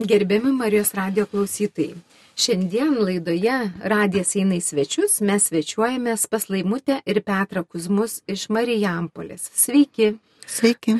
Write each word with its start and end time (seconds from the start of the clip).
Gerbiami 0.00 0.52
Marijos 0.52 0.94
radio 0.94 1.26
klausytojai, 1.26 1.94
šiandien 2.36 2.94
laidoje 3.04 3.56
Radijas 3.84 4.30
eina 4.32 4.56
į 4.56 4.62
svečius, 4.64 5.18
mes 5.20 5.50
svečiuojamės 5.50 6.22
pas 6.32 6.46
Laimutę 6.48 7.02
ir 7.04 7.20
Petrą 7.20 7.66
Kuzmus 7.68 8.22
iš 8.24 8.46
Marijampolės. 8.48 9.50
Sveiki. 9.52 10.14
Sveiki. 10.48 10.94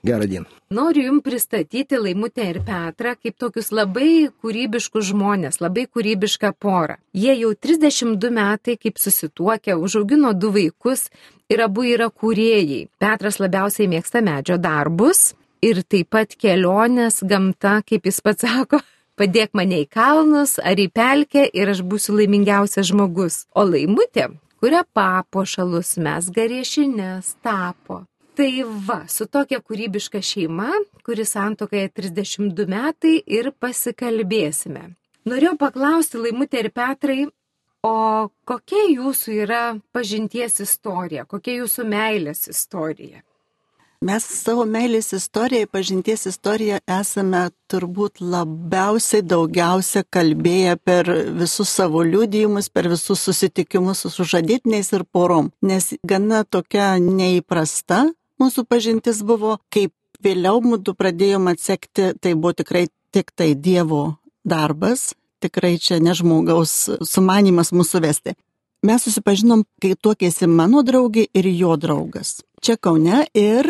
Gerą 0.00 0.24
dieną. 0.30 0.48
Noriu 0.72 1.02
Jums 1.10 1.26
pristatyti 1.26 2.00
Laimutę 2.00 2.46
ir 2.48 2.62
Petrą 2.64 3.12
kaip 3.20 3.36
tokius 3.36 3.68
labai 3.68 4.30
kūrybiškus 4.40 5.10
žmonės, 5.10 5.60
labai 5.60 5.84
kūrybišką 5.84 6.54
porą. 6.56 6.96
Jie 7.12 7.34
jau 7.42 7.52
32 7.52 8.30
metai 8.32 8.78
kaip 8.80 8.96
susituokę, 8.96 9.76
užaugino 9.76 10.32
du 10.32 10.54
vaikus 10.56 11.10
ir 11.52 11.60
abu 11.68 11.84
yra 11.84 12.08
kūrėjai. 12.08 12.86
Petras 12.96 13.42
labiausiai 13.44 13.92
mėgsta 13.92 14.24
medžio 14.24 14.56
darbus, 14.56 15.34
ir 15.62 15.82
taip 15.82 16.10
pat 16.14 16.34
kelionės, 16.38 17.22
gamta, 17.22 17.78
kaip 17.86 18.06
jis 18.08 18.20
pats 18.24 18.46
sako, 18.46 18.82
padėk 19.18 19.54
mane 19.58 19.82
į 19.84 19.88
kalnus 19.90 20.58
ar 20.62 20.78
į 20.78 20.88
pelkę 20.94 21.48
ir 21.52 21.72
aš 21.74 21.82
būsiu 21.86 22.18
laimingiausias 22.18 22.90
žmogus. 22.90 23.46
O 23.54 23.64
laimutė, 23.66 24.28
kuria 24.60 24.84
papuošalus 24.94 25.96
mes 26.02 26.30
gariešinės 26.34 27.34
tapo. 27.42 28.04
Tai 28.38 28.52
va, 28.86 29.00
su 29.10 29.26
tokia 29.26 29.58
kūrybiška 29.58 30.20
šeima, 30.22 30.70
kuri 31.02 31.24
santokai 31.26 31.88
32 31.90 32.68
metai 32.70 33.16
ir 33.26 33.50
pasikalbėsime. 33.50 34.84
Norėjau 35.26 35.56
paklausti 35.58 36.20
Laimutė 36.22 36.62
ir 36.62 36.68
Petrai, 36.70 37.24
o 37.82 37.96
kokia 38.46 38.84
jūsų 38.92 39.34
yra 39.42 39.62
pažinties 39.90 40.62
istorija, 40.62 41.26
kokia 41.26 41.58
jūsų 41.58 41.88
meilės 41.90 42.46
istorija? 42.52 43.24
Mes 43.98 44.22
savo 44.22 44.62
meilės 44.62 45.08
istoriją, 45.16 45.66
pažinties 45.74 46.28
istoriją 46.30 46.76
esame 46.86 47.48
turbūt 47.66 48.20
labiausiai 48.22 49.24
daugiausia 49.26 50.04
kalbėję 50.06 50.76
per 50.86 51.10
visus 51.40 51.72
savo 51.80 52.04
liūdėjimus, 52.06 52.70
per 52.70 52.86
visus 52.92 53.24
susitikimus 53.26 54.04
su 54.04 54.12
sužadėtiniais 54.14 54.92
ir 54.94 55.02
porom, 55.02 55.50
nes 55.66 55.96
gana 56.06 56.44
tokia 56.46 56.92
neįprasta 57.02 58.04
mūsų 58.38 58.68
pažintis 58.70 59.24
buvo, 59.26 59.58
kaip 59.74 59.90
vėliau 60.22 60.62
mūdu 60.62 60.94
pradėjom 60.94 61.50
atsekti, 61.50 62.12
tai 62.22 62.36
buvo 62.38 62.54
tikrai 62.54 62.86
tik 63.10 63.34
tai 63.34 63.56
Dievo 63.58 64.20
darbas, 64.46 65.16
tikrai 65.42 65.74
čia 65.82 65.98
ne 65.98 66.14
žmogaus 66.14 66.84
sumanimas 67.02 67.74
mūsų 67.74 68.06
vesti. 68.06 68.38
Mes 68.86 69.02
susipažinom, 69.02 69.64
kai 69.82 69.96
tuokėsi 69.98 70.46
mano 70.46 70.84
draugė 70.86 71.24
ir 71.34 71.50
jo 71.50 71.74
draugas. 71.74 72.44
Čia 72.62 72.76
Kaune 72.78 73.24
ir 73.34 73.66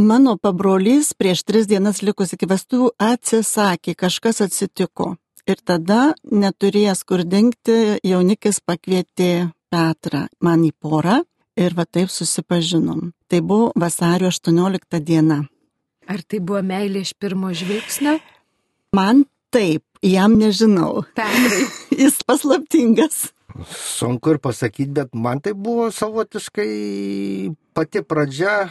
mano 0.00 0.36
pabrolys 0.36 1.12
prieš 1.14 1.42
tris 1.44 1.66
dienas 1.68 2.02
likus 2.02 2.32
iki 2.32 2.48
vestuvių 2.48 2.92
atsisakė, 2.98 3.94
kažkas 3.94 4.40
atsitiko. 4.44 5.16
Ir 5.46 5.58
tada, 5.64 6.14
neturėjęs 6.30 7.02
kur 7.04 7.24
dingti, 7.26 7.98
jaunikis 8.06 8.62
pakvietė 8.62 9.50
Petrą 9.72 10.26
man 10.44 10.62
į 10.66 10.70
porą 10.76 11.22
ir 11.58 11.74
va 11.74 11.84
taip 11.84 12.12
susipažinom. 12.12 13.10
Tai 13.26 13.40
buvo 13.40 13.72
vasario 13.74 14.28
18 14.30 15.00
diena. 15.00 15.42
Ar 16.06 16.22
tai 16.22 16.38
buvo 16.38 16.62
meilė 16.62 17.02
iš 17.02 17.14
pirmo 17.18 17.50
žvilgsnio? 17.56 18.18
Man 18.94 19.24
taip, 19.50 19.82
jam 20.04 20.36
nežinau. 20.38 21.06
Petrai. 21.16 21.64
Jis 22.02 22.20
paslaptingas. 22.26 23.32
Sunku 23.72 24.32
ir 24.32 24.38
pasakyti, 24.40 24.92
bet 24.96 25.12
man 25.14 25.40
tai 25.40 25.52
buvo 25.56 25.90
savotiškai 25.92 26.70
pati 27.74 28.04
pradžia. 28.04 28.70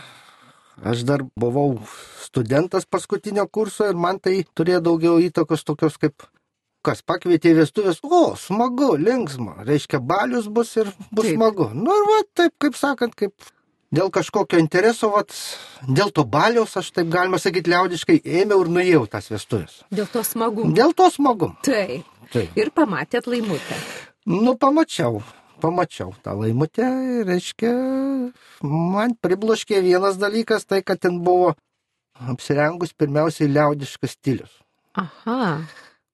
Aš 0.79 1.03
dar 1.05 1.23
buvau 1.37 1.79
studentas 2.23 2.87
paskutinio 2.89 3.45
kurso 3.47 3.89
ir 3.89 3.97
man 3.99 4.19
tai 4.19 4.41
turėjo 4.55 4.81
daugiau 4.87 5.17
įtakos 5.21 5.65
tokios 5.67 5.99
kaip 6.01 6.23
kas 6.85 7.03
pakvietė 7.05 7.51
į 7.53 7.57
vestuvės, 7.61 7.99
o, 8.01 8.33
smagu, 8.39 8.95
linksma, 8.97 9.59
reiškia, 9.67 9.99
balius 10.01 10.47
bus 10.49 10.73
ir 10.79 10.89
bus 11.11 11.27
taip. 11.27 11.35
smagu. 11.35 11.69
Nu 11.77 11.93
ir 11.93 12.07
va, 12.09 12.21
taip, 12.39 12.55
kaip 12.61 12.77
sakant, 12.79 13.13
kaip 13.17 13.51
dėl 13.93 14.09
kažkokio 14.13 14.59
intereso, 14.61 15.11
vat, 15.13 15.35
dėl 15.85 16.13
to 16.15 16.25
baliaus, 16.25 16.73
aš 16.79 16.89
taip 16.95 17.11
galima 17.13 17.37
sakyti 17.41 17.73
liaudiškai, 17.73 18.21
ėmiau 18.41 18.65
ir 18.65 18.71
nuėjau 18.77 19.03
tas 19.11 19.29
vestuvės. 19.31 19.83
Dėl 19.93 20.09
to 20.11 20.23
smagumo. 20.25 20.73
Dėl 20.77 20.95
to 20.97 21.11
smagumo. 21.13 21.59
Taip. 21.67 22.07
taip. 22.33 22.57
Ir 22.57 22.73
pamatėt 22.73 23.29
laimutę. 23.29 23.77
Nu, 24.31 24.55
pamačiau, 24.57 25.21
pamačiau 25.61 26.15
tą 26.25 26.33
laimutę, 26.39 26.87
reiškia, 27.27 27.71
man 28.65 29.15
pribloškė 29.21 29.81
vienas 29.85 30.19
dalykas, 30.21 30.65
tai 30.69 30.81
kad 30.85 31.01
ten 31.01 31.21
buvo 31.25 31.53
apsirengus 32.33 32.93
pirmiausiai 32.97 33.49
liaudiškas 33.51 34.17
stilius. 34.17 34.51
Aha. 34.99 35.61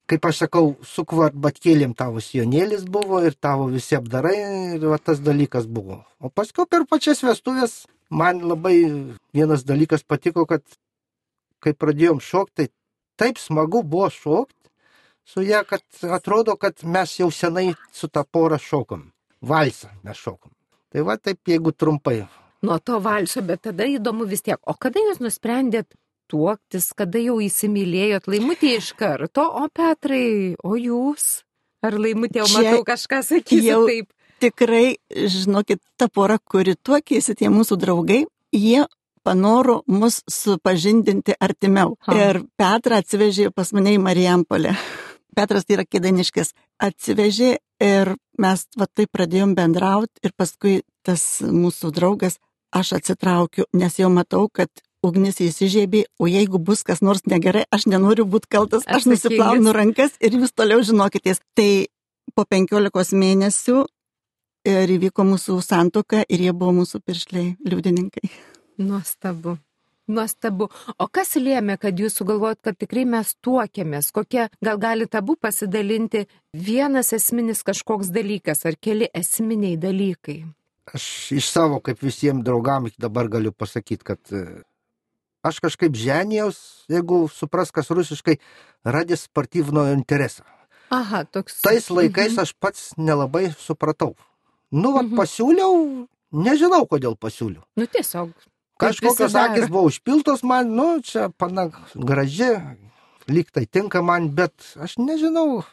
Kaip 0.08 0.24
aš 0.30 0.44
sakau, 0.46 0.70
su 0.88 1.04
kvarbatkėlėm 1.04 1.92
tavo 1.98 2.22
sionėlis 2.24 2.86
buvo 2.88 3.20
ir 3.28 3.36
tavo 3.36 3.68
visi 3.74 3.98
apdarai 3.98 4.38
ir 4.78 4.86
va, 4.88 5.00
tas 5.04 5.20
dalykas 5.20 5.68
buvo. 5.68 6.00
O 6.24 6.32
paskui 6.32 6.68
per 6.70 6.86
pačias 6.88 7.24
vestuvės 7.26 7.82
man 8.10 8.40
labai 8.40 8.78
vienas 9.36 9.66
dalykas 9.68 10.08
patiko, 10.08 10.46
kad 10.48 10.64
kai 11.60 11.74
pradėjom 11.74 12.22
šokti, 12.24 12.70
tai 12.70 12.72
taip 13.20 13.42
smagu 13.42 13.84
buvo 13.84 14.08
šokti 14.14 14.72
su 15.28 15.44
ją, 15.44 15.64
kad 15.68 15.84
atrodo, 16.16 16.56
kad 16.56 16.84
mes 16.84 17.20
jau 17.20 17.28
senai 17.32 17.74
su 17.92 18.08
tą 18.08 18.24
porą 18.24 18.60
šokom. 18.62 19.10
Valsą 19.42 19.92
mes 20.04 20.18
šokom. 20.18 20.52
Tai 20.94 21.04
va 21.06 21.18
taip, 21.20 21.42
jeigu 21.48 21.74
trumpai. 21.76 22.22
Nuo 22.66 22.80
to 22.80 22.98
valso, 23.04 23.44
bet 23.46 23.68
tada 23.68 23.86
įdomu 23.86 24.26
vis 24.26 24.42
tiek, 24.42 24.58
o 24.66 24.74
kada 24.74 25.02
jūs 25.04 25.20
nusprendėt 25.22 25.92
tuoktis, 26.32 26.92
kada 26.98 27.22
jau 27.22 27.38
įsimylėjot 27.44 28.28
laimutį 28.32 28.74
iš 28.80 28.92
karto, 29.00 29.46
o 29.46 29.68
Petrai, 29.74 30.56
o 30.64 30.76
jūs? 30.80 31.44
Ar 31.86 31.96
laimutė 32.00 32.42
jau 32.42 32.48
matau 32.56 32.84
kažką 32.88 33.22
sakysiu 33.24 33.68
jau 33.68 33.82
taip? 33.88 34.14
Tikrai, 34.42 34.98
žinokit, 35.10 35.82
ta 35.98 36.10
pora, 36.14 36.38
kuri 36.38 36.76
tuokėsi, 36.78 37.38
tie 37.38 37.50
mūsų 37.54 37.78
draugai, 37.82 38.24
jie 38.54 38.84
panoro 39.26 39.82
mus 39.90 40.22
supažindinti 40.30 41.36
artimiau. 41.42 41.96
Ha. 42.08 42.16
Ir 42.16 42.42
Petrą 42.60 43.02
atsivežė 43.02 43.50
pas 43.56 43.74
mane 43.76 43.96
į 43.98 44.02
Marijampolę. 44.04 44.76
Petras 45.38 45.68
tai 45.68 45.78
yra 45.78 45.86
kėdaniškis, 45.86 46.54
atsivežė 46.82 47.58
ir 47.84 48.14
mes 48.42 48.66
va 48.78 48.88
taip 48.88 49.12
pradėjom 49.16 49.56
bendrauti 49.58 50.24
ir 50.24 50.34
paskui 50.38 50.82
tas 51.06 51.24
mūsų 51.42 51.92
draugas, 51.96 52.38
aš 52.76 52.98
atsitraukiu, 53.00 53.66
nes 53.74 54.00
jau 54.00 54.10
matau, 54.14 54.48
kad 54.52 54.70
ugnis 55.06 55.40
įsižiebė, 55.44 56.06
o 56.20 56.28
jeigu 56.28 56.60
bus 56.60 56.84
kas 56.84 57.04
nors 57.06 57.24
negerai, 57.30 57.66
aš 57.72 57.88
nenoriu 57.92 58.26
būti 58.28 58.50
kaltas, 58.58 58.88
aš 58.88 59.08
nusiplaunu 59.12 59.74
rankas 59.76 60.18
ir 60.20 60.36
jūs 60.40 60.56
toliau 60.58 60.84
žinokitės. 60.84 61.40
Tai 61.58 61.88
po 62.36 62.44
penkiolikos 62.50 63.14
mėnesių 63.16 63.86
ir 64.68 64.96
įvyko 64.98 65.26
mūsų 65.28 65.62
santoka 65.64 66.26
ir 66.28 66.44
jie 66.48 66.54
buvo 66.54 66.76
mūsų 66.82 67.02
piršliai 67.06 67.56
liudininkai. 67.64 68.28
Nuostabu. 68.78 69.58
Nuostabu. 70.08 70.70
O 71.04 71.08
kas 71.12 71.36
lėmė, 71.36 71.76
kad 71.82 71.98
jūs 72.00 72.16
sugalvojot, 72.22 72.62
kad 72.64 72.78
tikrai 72.80 73.04
mes 73.10 73.34
tuokėmės? 73.44 74.14
Kokie, 74.16 74.46
gal 74.64 74.80
galite 74.80 75.20
abu 75.20 75.36
pasidalinti 75.36 76.24
vienas 76.56 77.12
esminis 77.18 77.66
kažkoks 77.68 78.14
dalykas 78.16 78.64
ar 78.70 78.80
keli 78.80 79.12
esminiai 79.12 79.76
dalykai? 79.76 80.40
Aš 80.96 81.10
iš 81.36 81.52
savo, 81.52 81.82
kaip 81.84 82.00
visiems 82.00 82.46
draugam, 82.48 82.88
dabar 82.96 83.28
galiu 83.28 83.52
pasakyti, 83.52 84.08
kad 84.08 84.32
e, 84.32 84.46
aš 85.44 85.60
kažkaip 85.68 86.00
ženijos, 86.00 86.88
jeigu 86.88 87.26
supras, 87.28 87.76
kas 87.76 87.92
rusiškai, 87.92 88.40
radė 88.88 89.20
sportyvno 89.20 89.90
interesą. 89.92 90.48
Aha, 90.96 91.26
toks. 91.28 91.60
Tais 91.68 91.92
laikais 91.92 92.32
mhm. 92.32 92.46
aš 92.48 92.56
pats 92.56 92.92
nelabai 92.96 93.50
supratau. 93.60 94.14
Nu, 94.72 94.94
va, 94.96 95.04
mhm. 95.04 95.18
pasiūliau, 95.20 95.74
nežinau, 96.32 96.86
kodėl 96.88 97.20
pasiūliau. 97.20 97.68
Nu, 97.76 97.92
tiesiog 97.92 98.32
Kažkokios 98.78 99.36
akis 99.36 99.70
buvo 99.74 99.88
užpiltos 99.90 100.44
man, 100.46 100.70
nu, 100.76 101.00
čia 101.02 101.30
pana 101.30 101.70
graži, 101.96 102.54
lyg 103.28 103.50
tai 103.52 103.66
tinka 103.66 104.04
man, 104.06 104.30
bet 104.38 104.54
aš 104.78 105.00
nežinau, 105.02 105.64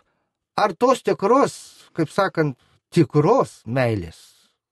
ar 0.56 0.72
tos 0.72 1.04
tikros, 1.04 1.54
kaip 1.96 2.10
sakant, 2.12 2.56
tikros 2.94 3.60
meilės. 3.66 4.16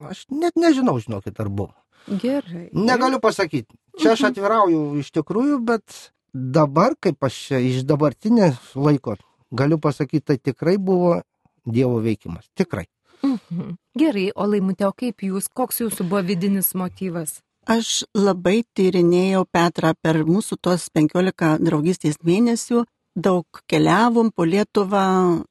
Aš 0.02 0.24
net 0.32 0.56
nežinau, 0.58 0.96
žinokit, 1.02 1.36
ar 1.38 1.50
buvo. 1.52 1.74
Gerai. 2.08 2.70
Negaliu 2.74 3.20
pasakyti. 3.22 3.76
Čia 4.00 4.14
aš 4.16 4.24
mhm. 4.24 4.32
atvirauju 4.32 4.80
iš 5.02 5.12
tikrųjų, 5.14 5.60
bet 5.68 6.08
dabar, 6.32 6.96
kaip 6.98 7.22
aš 7.22 7.38
iš 7.60 7.84
dabartinės 7.86 8.72
laiko, 8.74 9.18
galiu 9.52 9.78
pasakyti, 9.82 10.24
tai 10.32 10.38
tikrai 10.40 10.78
buvo 10.80 11.20
Dievo 11.62 12.00
veikimas. 12.02 12.48
Tikrai. 12.58 12.88
Mhm. 13.22 13.76
Gerai, 13.94 14.30
o 14.34 14.48
laimutė, 14.50 14.88
o 14.88 14.94
kaip 14.96 15.22
jūs, 15.22 15.46
koks 15.46 15.84
jūsų 15.84 16.08
buvo 16.10 16.24
vidinis 16.26 16.72
motyvas? 16.74 17.38
Aš 17.70 18.02
labai 18.18 18.64
tyrinėjau 18.74 19.44
Petrą 19.46 19.92
per 20.02 20.24
mūsų 20.26 20.58
tos 20.58 20.88
15 20.90 21.62
draugystės 21.62 22.18
mėnesių, 22.26 22.82
daug 23.14 23.46
keliavom 23.70 24.32
po 24.34 24.42
Lietuvą 24.42 25.44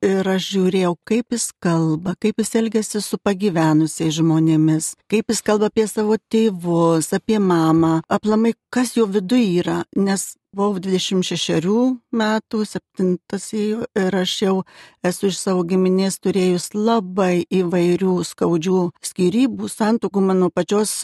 ir 0.00 0.28
aš 0.30 0.46
žiūrėjau, 0.54 0.94
kaip 1.04 1.34
jis 1.34 1.50
kalba, 1.60 2.14
kaip 2.16 2.40
jis 2.40 2.54
elgesi 2.56 3.02
su 3.02 3.18
pagyvenusiais 3.20 4.14
žmonėmis, 4.16 4.94
kaip 5.10 5.28
jis 5.28 5.42
kalba 5.44 5.68
apie 5.68 5.84
savo 5.90 6.16
tėvus, 6.32 7.12
apie 7.12 7.36
mamą, 7.36 8.00
aplamai, 8.08 8.54
kas 8.72 8.94
jo 8.96 9.04
viduje 9.04 9.60
yra, 9.60 9.82
nes 9.96 10.38
buvau 10.56 10.78
26 10.80 11.98
metų, 12.14 12.62
septintas 12.64 13.50
ėjo 13.52 13.84
ir 13.92 14.18
aš 14.22 14.38
jau 14.46 14.56
esu 15.04 15.28
iš 15.28 15.42
savo 15.42 15.66
giminės 15.68 16.16
turėjus 16.22 16.72
labai 16.72 17.44
įvairių 17.44 18.16
skaudžių 18.24 18.88
skirybų, 19.04 19.68
santokų 19.68 20.24
mano 20.30 20.48
pačios 20.54 21.02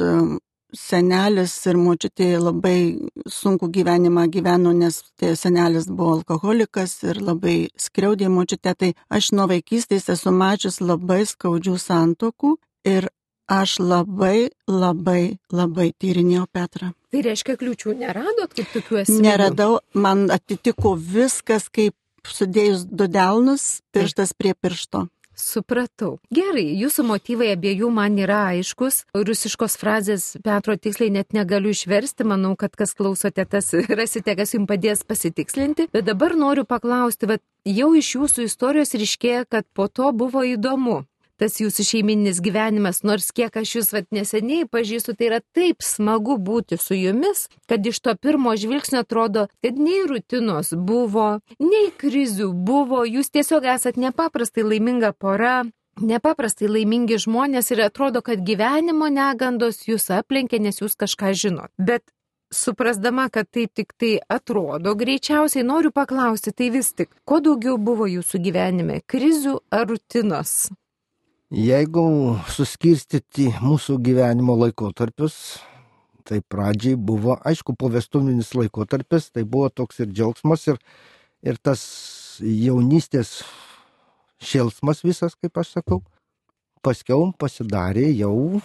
senelis 0.75 1.55
ir 1.71 1.79
močiutė 1.81 2.29
labai 2.43 2.79
sunku 3.31 3.71
gyvenimą 3.73 4.27
gyveno, 4.35 4.75
nes 4.77 5.01
tai 5.21 5.35
senelis 5.39 5.89
buvo 5.89 6.19
alkoholikas 6.19 6.97
ir 7.07 7.21
labai 7.23 7.57
skriaudė 7.81 8.31
močiutė. 8.33 8.75
Tai 8.79 8.93
aš 9.09 9.33
nuo 9.39 9.49
vaikystės 9.51 10.11
esu 10.15 10.35
mačius 10.35 10.81
labai 10.83 11.23
skaudžių 11.31 11.77
santokų 11.81 12.57
ir 12.91 13.09
aš 13.51 13.79
labai, 13.79 14.51
labai, 14.69 15.37
labai 15.53 15.91
tyrinėjau 16.01 16.47
Petrą. 16.53 16.93
Tai 17.13 17.25
reiškia, 17.27 17.59
kliūčių 17.61 17.99
neradot 18.01 18.55
kaip 18.57 18.71
tokių 18.73 19.03
esminių? 19.05 19.27
Neradau, 19.27 19.79
man 19.95 20.27
atitiko 20.33 20.95
viskas 20.97 21.69
kaip 21.69 21.95
sudėjus 22.25 22.87
du 22.89 23.07
delnus, 23.11 23.83
pirštas 23.93 24.33
prie 24.33 24.55
piršto. 24.57 25.07
Supratau. 25.39 26.19
Gerai, 26.35 26.67
jūsų 26.79 27.05
motyvai 27.09 27.51
abiejų 27.55 27.91
man 27.95 28.19
yra 28.23 28.41
aiškus. 28.53 29.03
Rusiškos 29.15 29.79
frazės 29.81 30.27
Petro 30.45 30.77
tiksliai 30.79 31.13
net 31.15 31.35
negaliu 31.37 31.75
išversti, 31.75 32.27
manau, 32.29 32.55
kad 32.59 32.77
kas 32.79 32.95
klausote, 32.95 33.47
tas 33.47 33.73
rasite, 34.01 34.37
kas 34.39 34.55
jums 34.55 34.71
padės 34.71 35.03
pasitikslinti. 35.07 35.89
Bet 35.95 36.07
dabar 36.11 36.37
noriu 36.39 36.67
paklausti, 36.69 37.31
bet 37.31 37.43
jau 37.67 37.91
iš 37.99 38.15
jūsų 38.19 38.47
istorijos 38.51 38.95
ryškėja, 38.95 39.49
kad 39.51 39.67
po 39.75 39.89
to 39.89 40.13
buvo 40.15 40.47
įdomu 40.47 41.03
tas 41.41 41.59
jūsų 41.61 41.85
šeimininis 41.89 42.41
gyvenimas, 42.45 43.03
nors 43.07 43.31
kiek 43.35 43.55
aš 43.57 43.77
jūs 43.79 43.93
vat 43.95 44.11
neseniai 44.15 44.69
pažįstu, 44.71 45.17
tai 45.19 45.31
yra 45.31 45.41
taip 45.57 45.85
smagu 45.85 46.37
būti 46.39 46.79
su 46.81 46.97
jumis, 46.99 47.47
kad 47.71 47.87
iš 47.87 48.01
to 48.05 48.15
pirmo 48.17 48.55
žvilgsnio 48.57 49.05
atrodo, 49.05 49.47
kad 49.65 49.79
nei 49.79 50.05
rutinos 50.09 50.75
buvo, 50.75 51.39
nei 51.63 51.93
krizių 51.99 52.53
buvo, 52.55 53.05
jūs 53.09 53.33
tiesiog 53.35 53.67
esat 53.77 54.01
nepaprastai 54.01 54.67
laiminga 54.67 55.15
pora. 55.19 55.63
Nepaprastai 55.95 56.67
laimingi 56.67 57.21
žmonės 57.23 57.71
ir 57.71 57.85
atrodo, 57.85 58.19
kad 58.27 58.41
gyvenimo 58.43 59.07
negandos 59.15 59.85
jūs 59.87 60.09
aplenkė, 60.11 60.59
nes 60.59 60.81
jūs 60.83 60.97
kažką 60.99 61.31
žinot. 61.39 61.71
Bet 61.79 62.03
suprasdama, 62.51 63.29
kad 63.31 63.47
tai 63.51 63.67
tik 63.71 63.95
tai 63.99 64.19
atrodo 64.29 64.95
greičiausiai, 64.99 65.67
noriu 65.67 65.93
paklausti, 65.95 66.51
tai 66.51 66.71
vis 66.75 66.93
tik, 66.99 67.15
ko 67.25 67.39
daugiau 67.39 67.79
buvo 67.79 68.11
jūsų 68.11 68.43
gyvenime- 68.47 69.03
krizių 69.13 69.61
ar 69.71 69.87
rutinos? 69.87 70.71
Jeigu 71.55 72.35
suskirstyti 72.51 73.45
mūsų 73.63 74.01
gyvenimo 74.03 74.57
laikotarpius, 74.59 75.35
tai 76.27 76.41
pradžiai 76.43 76.97
buvo, 76.99 77.37
aišku, 77.47 77.77
povestuminis 77.79 78.49
laikotarpis, 78.59 79.29
tai 79.31 79.45
buvo 79.47 79.69
toks 79.71 80.01
ir 80.03 80.09
džiaugsmas, 80.11 80.65
ir, 80.73 80.81
ir 81.47 81.61
tas 81.63 81.85
jaunystės 82.43 83.45
šėlsmas 84.43 85.05
visas, 85.07 85.37
kaip 85.39 85.61
aš 85.63 85.77
sakau. 85.77 86.01
Paskiau 86.83 87.29
pasidarė 87.39 88.09
jau 88.19 88.59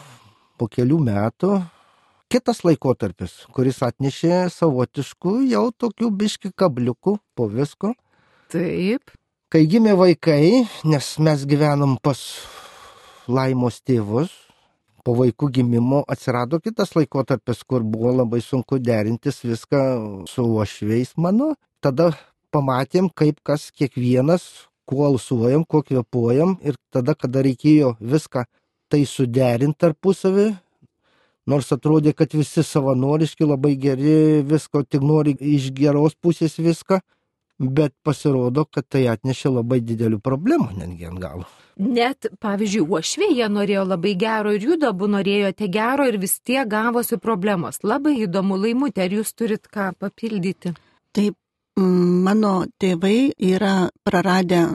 po 0.57 0.65
kelių 0.65 0.97
metų 1.11 1.59
kitas 2.33 2.63
laikotarpis, 2.65 3.43
kuris 3.53 3.83
atnešė 3.85 4.47
savotiškų 4.55 5.35
jau 5.51 5.67
tokių 5.77 6.09
biški 6.23 6.51
kabliukų 6.57 7.19
po 7.37 7.47
visko. 7.53 7.93
Taip. 8.49 9.13
Kai 9.53 9.61
gimė 9.69 9.93
vaikai, 9.97 10.65
nes 10.89 11.11
mes 11.21 11.45
gyvenom 11.45 11.99
pas 12.01 12.17
laimos 13.29 13.79
tėvus, 13.85 14.31
po 15.05 15.15
vaikų 15.17 15.49
gimimo 15.59 16.03
atsirado 16.11 16.59
kitas 16.63 16.95
laikotarpis, 16.97 17.63
kur 17.63 17.85
buvo 17.85 18.11
labai 18.19 18.41
sunku 18.43 18.79
derintis 18.83 19.41
viską 19.45 19.81
su 20.29 20.45
uošviais 20.45 21.15
mano. 21.17 21.53
Tada 21.81 22.11
pamatėm, 22.53 23.09
kaip 23.15 23.39
kas 23.45 23.69
kiekvienas, 23.71 24.45
kuo 24.89 25.05
alsuojam, 25.07 25.63
kuo 25.63 25.83
kvepuojam 25.85 26.57
ir 26.65 26.77
tada, 26.93 27.15
kada 27.15 27.43
reikėjo 27.45 27.95
viską 28.01 28.45
tai 28.89 29.03
suderinti 29.05 29.77
tarpusavį, 29.85 30.47
nors 31.49 31.69
atrodė, 31.73 32.13
kad 32.17 32.33
visi 32.33 32.63
savanoriški, 32.65 33.45
labai 33.45 33.75
geri, 33.77 34.41
visko 34.45 34.81
tik 34.83 35.05
nori 35.05 35.35
iš 35.55 35.69
geros 35.77 36.17
pusės 36.17 36.57
viską, 36.57 36.99
bet 37.59 37.93
pasirodo, 38.03 38.65
kad 38.65 38.87
tai 38.87 39.05
atnešė 39.11 39.51
labai 39.59 39.81
didelių 39.83 40.21
problemų 40.23 40.69
netgi 40.79 41.09
ant 41.09 41.19
galo. 41.19 41.47
Net, 41.79 42.27
pavyzdžiui, 42.43 42.85
uošvė 42.87 43.29
jie 43.31 43.47
norėjo 43.51 43.85
labai 43.87 44.15
gero 44.19 44.51
ir 44.55 44.63
jūs 44.67 44.83
abu 44.87 45.07
norėjote 45.07 45.69
gero 45.71 46.07
ir 46.07 46.17
vis 46.19 46.39
tiek 46.43 46.67
gavosi 46.67 47.19
problemos. 47.19 47.79
Labai 47.83 48.17
įdomu, 48.25 48.57
laimutė, 48.59 49.05
ar 49.05 49.15
jūs 49.19 49.31
turit 49.35 49.67
ką 49.71 49.93
papildyti? 49.99 50.73
Taip, 51.15 51.37
mano 51.79 52.65
tėvai 52.79 53.31
yra 53.37 53.89
praradę 54.03 54.65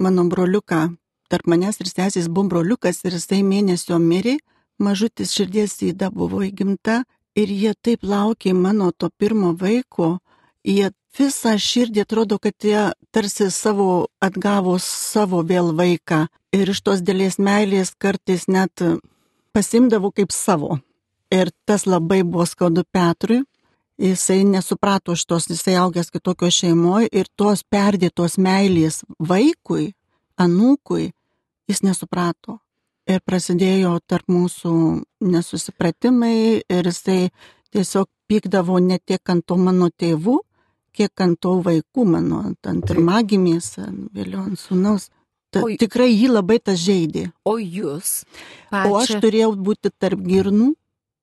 mano 0.00 0.24
broliuką, 0.28 0.80
tarp 1.28 1.48
manęs 1.48 1.80
ir 1.80 1.92
sesės 1.92 2.28
buvo 2.28 2.54
broliukas 2.54 3.04
ir 3.04 3.16
jisai 3.16 3.42
mėnesio 3.44 4.00
mirė, 4.00 4.38
mažutis 4.78 5.32
širdies 5.36 5.76
įda 5.90 6.10
buvo 6.12 6.42
įgimta 6.44 7.02
ir 7.36 7.52
jie 7.52 7.74
taip 7.80 8.04
laukė 8.04 8.54
mano 8.54 8.92
to 8.92 9.10
pirmo 9.18 9.52
vaiko, 9.60 10.18
jie 10.64 10.90
visą 11.18 11.54
širdį 11.60 12.02
atrodo, 12.04 12.38
kad 12.42 12.56
jie 12.64 12.90
tarsi 13.14 13.50
savo 13.52 14.08
atgavo 14.24 14.78
savo 14.82 15.42
vėl 15.46 15.72
vaiką 15.76 16.26
ir 16.56 16.72
iš 16.72 16.80
tos 16.86 17.02
dėlės 17.04 17.38
meilės 17.38 17.94
kartais 17.98 18.48
net 18.48 18.82
pasimdavo 19.54 20.10
kaip 20.10 20.32
savo. 20.34 20.80
Ir 21.30 21.50
tas 21.66 21.86
labai 21.86 22.22
buvo 22.22 22.46
skaudu 22.46 22.84
Petrui. 22.92 23.42
Jisai 23.98 24.42
nesuprato 24.42 25.14
šitos, 25.14 25.46
jisai 25.46 25.76
augęs 25.78 26.10
kitokio 26.10 26.48
šeimoje 26.50 27.12
ir 27.14 27.28
tos 27.38 27.62
perdėtos 27.62 28.34
meilės 28.42 29.04
vaikui, 29.22 29.92
anūkui, 30.34 31.12
jis 31.70 31.82
nesuprato. 31.86 32.58
Ir 33.06 33.20
prasidėjo 33.22 34.00
tarp 34.08 34.26
mūsų 34.32 34.72
nesusipratimai 35.22 36.34
ir 36.58 36.90
jisai 36.90 37.28
tiesiog 37.70 38.08
pykdavo 38.26 38.80
ne 38.82 38.98
tiek 38.98 39.30
ant 39.30 39.46
to 39.46 39.58
mano 39.60 39.92
tėvų, 39.94 40.40
kiek 40.94 41.24
ant 41.24 41.40
to 41.42 41.58
vaikų 41.64 42.06
mano, 42.06 42.40
ant 42.48 42.86
pirmagimės, 42.88 43.74
vėliau 44.14 44.46
ant 44.46 44.60
sunaus. 44.60 45.10
Ta, 45.54 45.62
o, 45.62 45.70
tikrai 45.78 46.10
jį 46.10 46.32
labai 46.32 46.58
tas 46.62 46.80
žaidė. 46.82 47.28
O 47.46 47.56
jūs? 47.58 48.22
Pačia? 48.72 48.90
O 48.90 48.98
aš 48.98 49.16
turėjau 49.22 49.52
būti 49.68 49.92
tarp 50.02 50.22
girnų, 50.26 50.72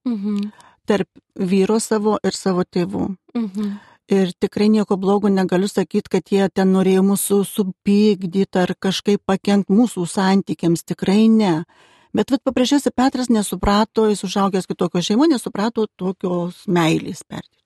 mhm. 0.08 0.50
tarp 0.88 1.08
vyro 1.36 1.78
savo 1.80 2.18
ir 2.24 2.36
savo 2.36 2.64
tėvų. 2.64 3.10
Mhm. 3.36 3.72
Ir 4.12 4.32
tikrai 4.42 4.66
nieko 4.68 4.98
blogo 5.00 5.30
negaliu 5.32 5.68
sakyti, 5.70 6.10
kad 6.10 6.28
jie 6.28 6.48
ten 6.52 6.72
norėjo 6.74 7.04
mūsų 7.06 7.38
supykdyti 7.48 8.60
ar 8.60 8.74
kažkaip 8.74 9.22
pakent 9.24 9.70
mūsų 9.72 10.04
santykiams. 10.10 10.82
Tikrai 10.84 11.30
ne. 11.32 11.54
Bet 12.12 12.32
vat 12.34 12.42
paprasčiausiai 12.44 12.92
Petras 12.92 13.30
nesuprato, 13.32 14.04
jis 14.10 14.24
užaugęs 14.26 14.68
kitokio 14.68 15.00
šeimo, 15.00 15.28
nesuprato 15.30 15.86
tokios 15.96 16.66
meilės 16.68 17.22
perti. 17.24 17.61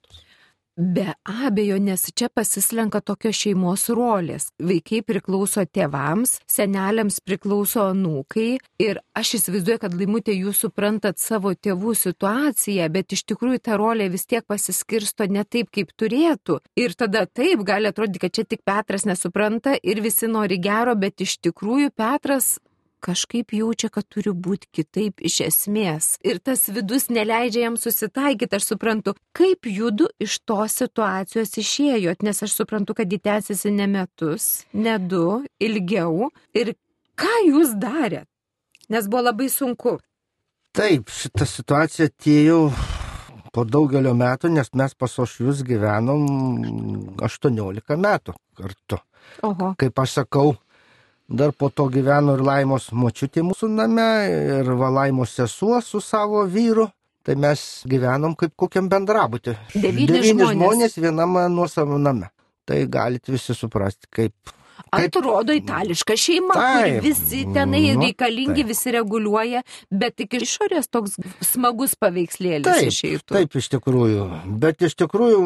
Be 0.77 1.13
abejo, 1.25 1.79
nes 1.79 2.03
čia 2.13 2.27
pasislenka 2.29 3.01
tokios 3.01 3.39
šeimos 3.41 3.87
rolės. 3.97 4.51
Vaikai 4.61 4.99
priklauso 5.09 5.63
tėvams, 5.65 6.35
seneliams 6.53 7.17
priklauso 7.25 7.87
anūkai 7.95 8.59
ir 8.85 9.01
aš 9.17 9.31
įsivaizduoju, 9.39 9.81
kad 9.87 9.97
laimutė 9.97 10.35
jūs 10.37 10.61
suprantat 10.67 11.17
savo 11.17 11.55
tėvų 11.57 11.95
situaciją, 11.97 12.91
bet 12.93 13.17
iš 13.17 13.25
tikrųjų 13.33 13.63
ta 13.65 13.81
rolė 13.81 14.11
vis 14.13 14.29
tiek 14.29 14.45
pasiskirsto 14.45 15.25
ne 15.33 15.47
taip, 15.49 15.73
kaip 15.73 15.97
turėtų. 15.97 16.61
Ir 16.77 16.93
tada 16.93 17.25
taip 17.25 17.65
gali 17.65 17.89
atrodyti, 17.89 18.27
kad 18.27 18.37
čia 18.37 18.45
tik 18.45 18.61
Petras 18.69 19.09
nesupranta 19.09 19.79
ir 19.81 20.05
visi 20.05 20.29
nori 20.29 20.61
gero, 20.61 20.93
bet 20.93 21.25
iš 21.25 21.39
tikrųjų 21.41 21.97
Petras 21.97 22.59
kažkaip 23.05 23.53
jaučia, 23.57 23.91
kad 23.93 24.07
turi 24.09 24.33
būti 24.33 24.69
kitaip 24.79 25.23
iš 25.25 25.41
esmės. 25.47 26.09
Ir 26.27 26.41
tas 26.43 26.67
vidus 26.73 27.09
neleidžia 27.13 27.67
jam 27.67 27.77
susitaikyti, 27.81 28.59
aš 28.59 28.73
suprantu, 28.73 29.17
kaip 29.37 29.69
judu 29.71 30.09
iš 30.23 30.39
tos 30.49 30.79
situacijos 30.83 31.57
išėjot, 31.63 32.25
nes 32.27 32.43
aš 32.43 32.57
suprantu, 32.63 32.97
kad 32.99 33.13
ji 33.13 33.21
tęsiasi 33.23 33.73
ne 33.75 33.87
metus, 33.91 34.67
ne 34.73 34.99
du, 34.99 35.43
ilgiau. 35.63 36.31
Ir 36.57 36.75
ką 37.19 37.35
jūs 37.49 37.77
darėt? 37.81 38.29
Nes 38.93 39.09
buvo 39.11 39.27
labai 39.27 39.49
sunku. 39.51 39.97
Taip, 40.77 41.09
šita 41.11 41.47
situacija 41.49 42.11
atėjo 42.11 42.61
po 43.57 43.65
daugelio 43.65 44.13
metų, 44.13 44.51
nes 44.53 44.69
mes 44.77 44.93
pas 44.95 45.15
ošius 45.23 45.63
gyvenom 45.67 46.27
18 47.25 47.97
metų 48.03 48.35
kartu. 48.59 49.01
Oho. 49.47 49.73
Kaip 49.81 50.03
aš 50.03 50.21
sakau, 50.21 50.55
Dar 51.29 51.51
po 51.53 51.71
to 51.75 51.89
gyveno 51.91 52.37
ir 52.37 52.43
Laimos 52.47 52.93
močiutė 52.95 53.43
mūsų 53.43 53.69
name, 53.75 54.11
ir 54.61 54.69
Valaimos 54.79 55.33
sesuo 55.35 55.81
su 55.83 56.01
savo 56.01 56.45
vyru. 56.47 56.87
Tai 57.27 57.35
mes 57.43 57.61
gyvenom 57.91 58.37
kaip 58.39 58.53
kokiam 58.55 58.87
bendrabutį. 58.87 59.57
Devyni, 59.75 60.07
Devyni 60.07 60.45
žmonės. 60.45 60.53
žmonės 60.55 60.93
viename 61.03 61.49
nuosavame 61.51 61.99
name. 61.99 62.29
Tai 62.67 62.79
galite 62.87 63.35
visi 63.35 63.55
suprasti, 63.55 64.07
kaip 64.11 64.55
Kaip... 64.93 65.17
Atrodo 65.17 65.55
itališka 65.57 66.15
šeima, 66.21 66.55
taip, 66.55 66.99
visi 67.03 67.43
tenai 67.53 67.81
nu, 67.97 68.05
reikalingi, 68.05 68.61
taip. 68.61 68.69
visi 68.71 68.93
reguliuoja, 68.95 69.63
bet 69.91 70.15
tik 70.21 70.37
išorės 70.39 70.87
toks 70.93 71.17
smagus 71.45 71.97
paveikslėlis 71.99 72.69
taip, 72.69 72.93
išeitų. 72.93 73.35
Taip, 73.35 73.57
iš 73.59 73.71
tikrųjų. 73.73 74.27
Bet 74.63 74.85
iš 74.87 74.95
tikrųjų 75.01 75.41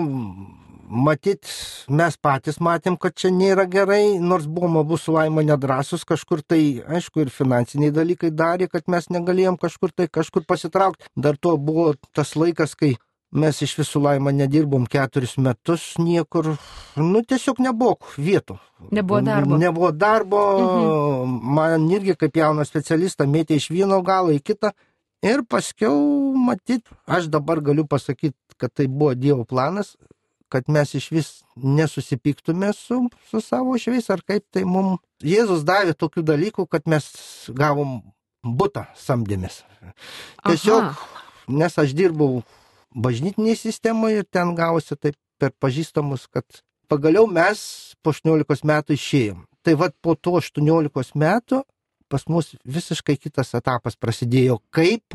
matyt, 0.91 1.47
mes 1.89 2.17
patys 2.21 2.59
matėm, 2.63 2.97
kad 3.01 3.15
čia 3.15 3.31
nėra 3.35 3.67
gerai, 3.71 4.19
nors 4.19 4.49
buvom 4.51 4.81
abu 4.83 4.99
su 4.99 5.15
laima 5.15 5.45
nedrasus, 5.47 6.05
kažkur 6.09 6.43
tai, 6.43 6.83
aišku, 6.83 7.23
ir 7.25 7.31
finansiniai 7.35 7.95
dalykai 7.95 8.33
darė, 8.35 8.69
kad 8.71 8.91
mes 8.91 9.09
negalėjom 9.15 9.59
kažkur 9.61 9.95
tai 9.95 10.09
kažkur 10.11 10.45
pasitraukti. 10.49 11.07
Dar 11.17 11.39
to 11.39 11.55
buvo 11.57 11.95
tas 12.17 12.35
laikas, 12.37 12.75
kai 12.75 12.97
mes 13.31 13.63
iš 13.63 13.77
visų 13.79 14.03
laimą 14.03 14.33
nedirbom 14.35 14.87
keturis 14.91 15.37
metus 15.39 15.95
niekur, 16.03 16.57
nu 16.99 17.23
tiesiog 17.23 17.63
nebuvo 17.63 17.97
vietų. 18.19 18.59
Nebuvo 18.91 19.21
darbo. 19.23 19.59
Nebuvo 19.61 19.91
darbo, 19.95 20.45
mhm. 20.59 21.41
man 21.57 21.91
irgi 21.95 22.19
kaip 22.19 22.41
jauną 22.43 22.67
specialistą 22.67 23.29
mėtė 23.31 23.61
iš 23.61 23.71
vieno 23.71 24.03
galo 24.03 24.35
į 24.35 24.43
kitą. 24.43 24.75
Ir 25.21 25.43
paskiau, 25.45 25.93
matyt, 26.33 26.87
aš 27.05 27.27
dabar 27.29 27.61
galiu 27.61 27.85
pasakyti, 27.85 28.39
kad 28.57 28.73
tai 28.73 28.87
buvo 28.89 29.13
Dievo 29.13 29.45
planas, 29.45 29.93
kad 30.51 30.69
mes 30.69 30.95
iš 30.99 31.11
vis 31.15 31.29
nesusipyktume 31.57 32.73
su, 32.77 33.03
su 33.31 33.41
savo 33.45 33.77
šveis, 33.79 34.11
ar 34.11 34.23
kaip 34.27 34.45
tai 34.53 34.65
mums. 34.69 35.01
Jėzus 35.25 35.65
davė 35.69 35.95
tokių 35.99 36.25
dalykų, 36.27 36.67
kad 36.71 36.87
mes 36.89 37.07
gavom 37.57 38.01
būtą 38.45 38.87
samdėmis. 38.97 39.61
Tiesiog, 40.47 40.91
Aha. 40.91 41.27
nes 41.53 41.77
aš 41.79 41.93
dirbau 41.97 42.43
bažnytinėje 42.97 43.67
sistemoje 43.67 44.23
ir 44.23 44.29
ten 44.29 44.55
gavosi 44.57 44.97
taip 44.97 45.19
per 45.41 45.53
pažįstamus, 45.61 46.27
kad 46.33 46.45
pagaliau 46.91 47.29
mes 47.31 47.61
po 48.03 48.15
18 48.17 48.67
metų 48.67 48.97
išėjom. 48.97 49.45
Tai 49.65 49.77
vad 49.77 49.95
po 50.01 50.17
to 50.17 50.39
18 50.41 51.15
metų 51.21 51.63
pas 52.11 52.27
mus 52.27 52.57
visiškai 52.67 53.17
kitas 53.21 53.55
etapas 53.55 53.95
prasidėjo 53.95 54.59
kaip 54.75 55.15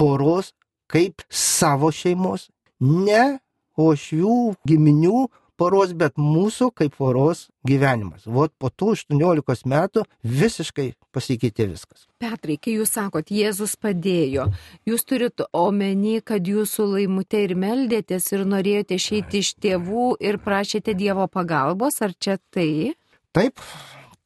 poros, 0.00 0.54
kaip 0.90 1.20
savo 1.28 1.90
šeimos, 1.92 2.48
ne 2.80 3.38
ošvių 3.78 4.38
giminių 4.68 5.28
poros, 5.60 5.92
bet 5.96 6.16
mūsų 6.20 6.70
kaip 6.76 6.96
poros 6.98 7.48
gyvenimas. 7.68 8.24
Vot 8.24 8.52
po 8.58 8.70
tų 8.72 8.94
18 8.96 9.68
metų 9.68 10.04
visiškai 10.24 10.86
pasikeitė 11.12 11.66
viskas. 11.70 12.06
Petrai, 12.22 12.56
kai 12.60 12.78
jūs 12.78 12.94
sakot, 12.96 13.32
Jėzus 13.34 13.76
padėjo, 13.80 14.48
jūs 14.88 15.04
turit 15.08 15.44
omeny, 15.56 16.20
kad 16.24 16.48
jūsų 16.48 16.88
laimutė 16.94 17.44
ir 17.48 17.56
meldėtės 17.58 18.30
ir 18.32 18.46
norėjote 18.48 18.96
išeiti 19.00 19.44
iš 19.44 19.54
tėvų 19.60 20.14
ir 20.30 20.40
prašėte 20.44 20.96
Dievo 20.96 21.28
pagalbos, 21.28 22.00
ar 22.04 22.16
čia 22.16 22.38
tai? 22.54 22.96
Taip, 23.36 23.60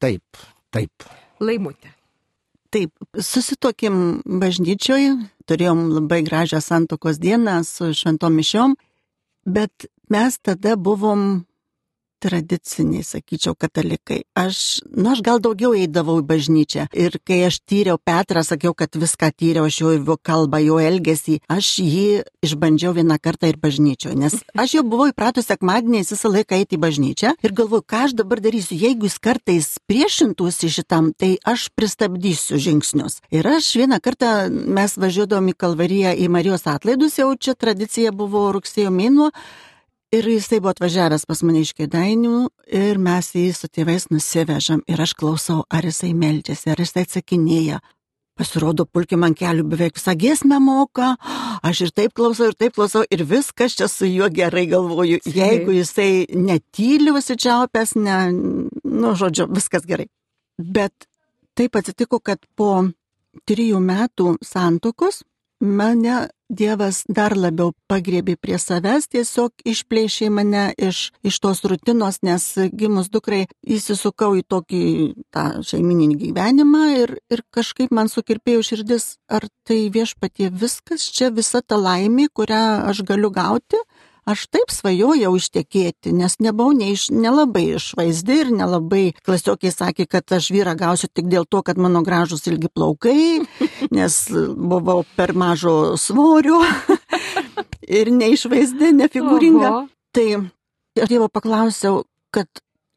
taip, 0.02 0.44
taip. 0.74 1.10
Laimutė. 1.42 1.90
Taip, 2.74 2.90
susitokim 3.22 4.22
bažnyčioje, 4.26 5.14
turėjom 5.46 5.86
labai 5.94 6.24
gražią 6.26 6.58
santokos 6.62 7.20
dieną 7.22 7.60
su 7.66 7.92
šventom 7.94 8.34
mišiom 8.34 8.74
bet 9.46 9.86
mes 10.08 10.38
tada 10.38 10.76
buvom 10.76 11.44
tradiciniai, 12.24 13.04
sakyčiau, 13.04 13.54
katalikai. 13.58 14.22
Aš, 14.38 14.80
nu, 14.90 15.10
aš 15.12 15.22
gal 15.26 15.42
daugiau 15.44 15.74
eidavau 15.76 16.16
į 16.22 16.26
bažnyčią. 16.28 16.88
Ir 16.96 17.18
kai 17.26 17.42
aš 17.48 17.60
tyriau 17.68 18.00
Petrą, 18.00 18.44
sakiau, 18.46 18.74
kad 18.76 18.96
viską 18.96 19.30
tyriau, 19.36 19.66
aš 19.68 19.80
jo 19.82 20.16
kalbą, 20.24 20.60
jo 20.64 20.78
elgesį, 20.80 21.40
aš 21.52 21.74
jį 21.82 22.06
išbandžiau 22.44 22.94
vieną 22.96 23.18
kartą 23.22 23.50
ir 23.50 23.58
bažnyčioje. 23.60 24.16
Nes 24.18 24.38
aš 24.56 24.76
jau 24.78 24.84
buvau 24.86 25.10
įpratus 25.10 25.48
sekmadieniais 25.50 26.12
visą 26.14 26.30
laiką 26.32 26.58
eiti 26.60 26.78
į 26.78 26.82
bažnyčią 26.84 27.34
ir 27.44 27.56
galvoju, 27.56 27.84
ką 27.88 28.04
aš 28.08 28.16
dabar 28.20 28.42
darysiu. 28.44 28.78
Jeigu 28.80 29.08
jis 29.08 29.18
kartais 29.22 29.70
priešintųsi 29.90 30.72
šitam, 30.78 31.12
tai 31.16 31.34
aš 31.44 31.68
pristabdysiu 31.76 32.60
žingsnius. 32.60 33.20
Ir 33.34 33.48
aš 33.48 33.74
vieną 33.80 34.00
kartą 34.04 34.34
mes 34.50 34.96
važiuodavom 35.00 35.52
į 35.52 35.58
Kalvariją 35.64 36.16
į 36.16 36.30
Marijos 36.32 36.66
atlaidus, 36.70 37.20
jau 37.20 37.30
čia 37.36 37.56
tradicija 37.58 38.14
buvo 38.14 38.48
rugsėjo 38.56 38.92
mėnuo. 38.94 39.30
Ir 40.14 40.26
jisai 40.28 40.60
buvo 40.60 40.70
atvažiavęs 40.70 41.24
pas 41.26 41.40
mane 41.42 41.64
iš 41.64 41.72
kėdainių 41.74 42.36
ir 42.78 42.98
mes 43.02 43.32
jį 43.34 43.48
su 43.56 43.66
tėvais 43.72 44.04
nusivežam 44.12 44.82
ir 44.86 45.00
aš 45.02 45.14
klausau, 45.18 45.64
ar 45.66 45.86
jisai 45.88 46.12
meldžiasi, 46.14 46.70
ar 46.70 46.82
jisai 46.82 47.02
atsakinėja. 47.06 47.80
Pasirodo, 48.38 48.84
pulki 48.86 49.18
man 49.18 49.34
kelių 49.38 49.64
beveik 49.72 49.98
visą 49.98 50.14
giesmę 50.18 50.60
moka, 50.62 51.12
aš 51.66 51.84
ir 51.86 51.92
taip 51.98 52.14
klausau, 52.18 52.50
ir 52.50 52.58
taip 52.58 52.76
klausau, 52.78 53.02
ir 53.10 53.24
viskas 53.30 53.74
čia 53.78 53.88
su 53.90 54.06
juo 54.10 54.28
gerai 54.30 54.66
galvoju. 54.70 55.20
Jeigu 55.24 55.74
jisai 55.80 56.26
netyli 56.34 57.14
užsičiaupęs, 57.14 57.96
ne, 58.06 58.18
nu, 58.34 59.14
žodžiu, 59.18 59.48
viskas 59.54 59.86
gerai. 59.88 60.06
Bet 60.58 61.08
taip 61.58 61.78
atsitiko, 61.80 62.22
kad 62.22 62.42
po 62.54 62.84
trijų 63.50 63.82
metų 63.82 64.36
santokos 64.46 65.24
mane 65.64 66.28
Dievas 66.52 67.00
dar 67.08 67.32
labiau 67.34 67.72
pagrėbė 67.88 68.34
prie 68.36 68.58
savęs, 68.60 69.06
tiesiog 69.08 69.64
išplėšė 69.64 70.28
mane 70.28 70.66
iš, 70.76 71.08
iš 71.24 71.38
tos 71.40 71.62
rutinos, 71.64 72.20
nes 72.22 72.44
gimus 72.76 73.08
dukrai 73.08 73.46
įsisukau 73.64 74.34
į 74.36 74.44
tokį 74.52 74.82
tą 75.32 75.44
šeimininį 75.64 76.18
gyvenimą 76.20 76.82
ir, 76.98 77.14
ir 77.32 77.42
kažkaip 77.48 77.94
man 77.96 78.12
sukirpėjo 78.12 78.60
širdis, 78.68 79.16
ar 79.26 79.48
tai 79.64 79.88
viešpatie 79.94 80.50
viskas, 80.52 81.08
čia 81.08 81.32
visa 81.32 81.64
ta 81.64 81.80
laimė, 81.80 82.28
kurią 82.28 82.62
aš 82.92 83.00
galiu 83.08 83.32
gauti, 83.32 83.80
Aš 84.24 84.46
taip 84.48 84.72
svajojau 84.72 85.34
ištekėti, 85.36 86.14
nes 86.16 86.38
nebuvau 86.40 86.72
neiš, 86.72 87.10
nelabai 87.12 87.66
išvaizdi 87.76 88.38
ir 88.40 88.52
nelabai 88.56 89.02
klasiokiai 89.20 89.72
sakė, 89.74 90.06
kad 90.08 90.32
aš 90.32 90.48
vyrą 90.54 90.72
gausiu 90.80 91.10
tik 91.12 91.28
dėl 91.28 91.44
to, 91.44 91.60
kad 91.66 91.76
mano 91.76 92.00
gražus 92.06 92.46
ilgi 92.48 92.70
plaukai, 92.72 93.44
nes 93.96 94.16
buvau 94.56 95.04
per 95.18 95.34
mažo 95.36 95.98
svorio 96.00 96.62
ir 98.00 98.12
neišvaizdi, 98.16 98.94
nefigūringa. 99.02 99.68
Oho. 99.70 99.86
Tai 100.14 100.28
aš 101.02 101.10
Dievo 101.10 101.28
paklausiau, 101.28 102.04
kad 102.32 102.48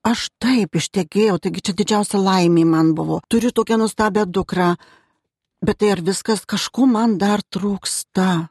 aš 0.07 0.29
taip 0.39 0.77
ištekėjau, 0.79 1.39
taigi 1.43 1.63
čia 1.65 1.75
didžiausia 1.75 2.21
laimė 2.21 2.63
man 2.69 2.93
buvo. 2.95 3.19
Turiu 3.27 3.51
tokią 3.51 3.81
nuostabią 3.81 4.23
dukrą, 4.31 4.75
bet 5.65 5.81
tai 5.81 5.95
ar 5.97 6.03
viskas 6.05 6.45
kažko 6.47 6.87
man 6.87 7.17
dar 7.19 7.43
trūksta? 7.43 8.47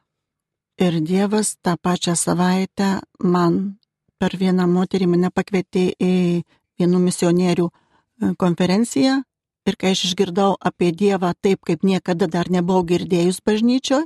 Ir 0.77 1.01
Dievas 1.01 1.57
tą 1.65 1.77
pačią 1.81 2.13
savaitę 2.17 3.01
man 3.19 3.79
per 4.21 4.37
vieną 4.37 4.67
moterį 4.69 5.07
mane 5.09 5.31
pakvietė 5.33 5.87
į 5.97 6.43
vienų 6.77 6.99
misionierių 7.01 7.69
e, 7.69 8.35
konferenciją. 8.37 9.23
Ir 9.67 9.79
kai 9.81 9.95
aš 9.97 10.05
išgirdau 10.11 10.51
apie 10.61 10.91
Dievą 10.93 11.33
taip, 11.41 11.65
kaip 11.65 11.81
niekada 11.83 12.29
dar 12.29 12.51
nebuvau 12.53 12.85
girdėjus 12.87 13.41
bažnyčioje, 13.41 14.05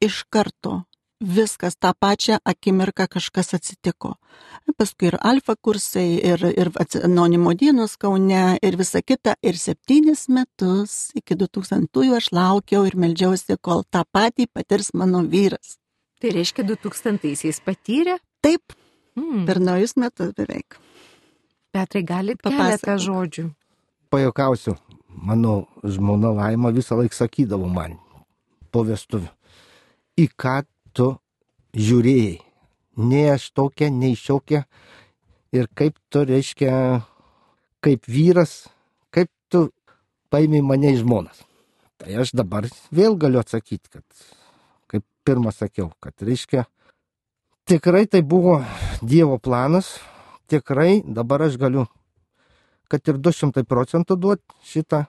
iš 0.00 0.22
karto 0.30 0.84
viskas 1.20 1.76
tą 1.76 1.90
pačią 1.92 2.38
akimirką 2.44 3.08
kažkas 3.10 3.54
atsitiko. 3.58 4.14
Paskui 4.78 5.10
ir 5.10 5.18
alfa 5.20 5.56
kursai, 5.56 6.22
ir, 6.30 6.46
ir 6.54 6.70
anonimo 7.02 7.52
dienos 7.52 7.98
kaune, 7.98 8.56
ir 8.62 8.78
visa 8.78 9.02
kita. 9.02 9.34
Ir 9.42 9.58
septynis 9.58 10.28
metus 10.28 11.10
iki 11.18 11.34
2000-ųjų 11.34 12.16
aš 12.16 12.32
laukiau 12.32 12.86
ir 12.86 12.96
meldžiausi, 12.96 13.58
kol 13.60 13.84
tą 13.90 14.06
patį 14.06 14.48
patirs 14.54 14.94
mano 14.94 15.26
vyras. 15.26 15.79
Tai 16.20 16.30
reiškia, 16.36 16.66
2000-aisiais 16.68 17.62
patyrė? 17.64 18.18
Taip, 18.44 18.74
hmm. 19.16 19.46
per 19.48 19.60
naujus 19.62 19.96
metus 19.96 20.34
beveik. 20.36 20.76
Petrai, 21.72 22.02
galit 22.04 22.40
keletą 22.44 22.96
žodžių? 23.00 23.46
Pajokausiu, 24.12 24.74
mano 25.08 25.62
žmona 25.86 26.32
Laima 26.34 26.72
visą 26.76 26.98
laiką 26.98 27.16
sakydavo 27.16 27.68
man 27.70 27.94
po 28.74 28.82
vestuvių, 28.86 29.30
į 30.20 30.26
ką 30.36 30.56
tu 30.92 31.12
žiūrėjai. 31.78 32.40
Ne 33.00 33.22
aš 33.32 33.46
tokia, 33.56 33.88
nei 33.88 34.18
šiokia. 34.18 34.64
Ir 35.56 35.70
kaip 35.74 35.96
tu 36.12 36.24
reiškia, 36.26 36.72
kaip 37.82 38.04
vyras, 38.06 38.66
kaip 39.14 39.30
tu 39.48 39.70
paėmė 40.30 40.60
mane 40.66 40.92
į 40.94 41.00
žmonas. 41.00 41.40
Tai 42.00 42.12
aš 42.22 42.34
dabar 42.36 42.68
vėl 42.94 43.16
galiu 43.20 43.40
atsakyti, 43.40 43.88
kad 43.88 44.04
pirmą 45.26 45.52
sakiau, 45.54 45.90
kad 46.00 46.14
reiškia, 46.24 46.64
tikrai 47.68 48.06
tai 48.10 48.22
buvo 48.22 48.60
Dievo 49.00 49.38
planas, 49.38 49.98
tikrai 50.50 51.00
dabar 51.06 51.46
aš 51.46 51.56
galiu, 51.60 51.86
kad 52.90 53.06
ir 53.08 53.20
200 53.22 53.64
procentų 53.68 54.16
duoti 54.18 54.56
šitą, 54.66 55.04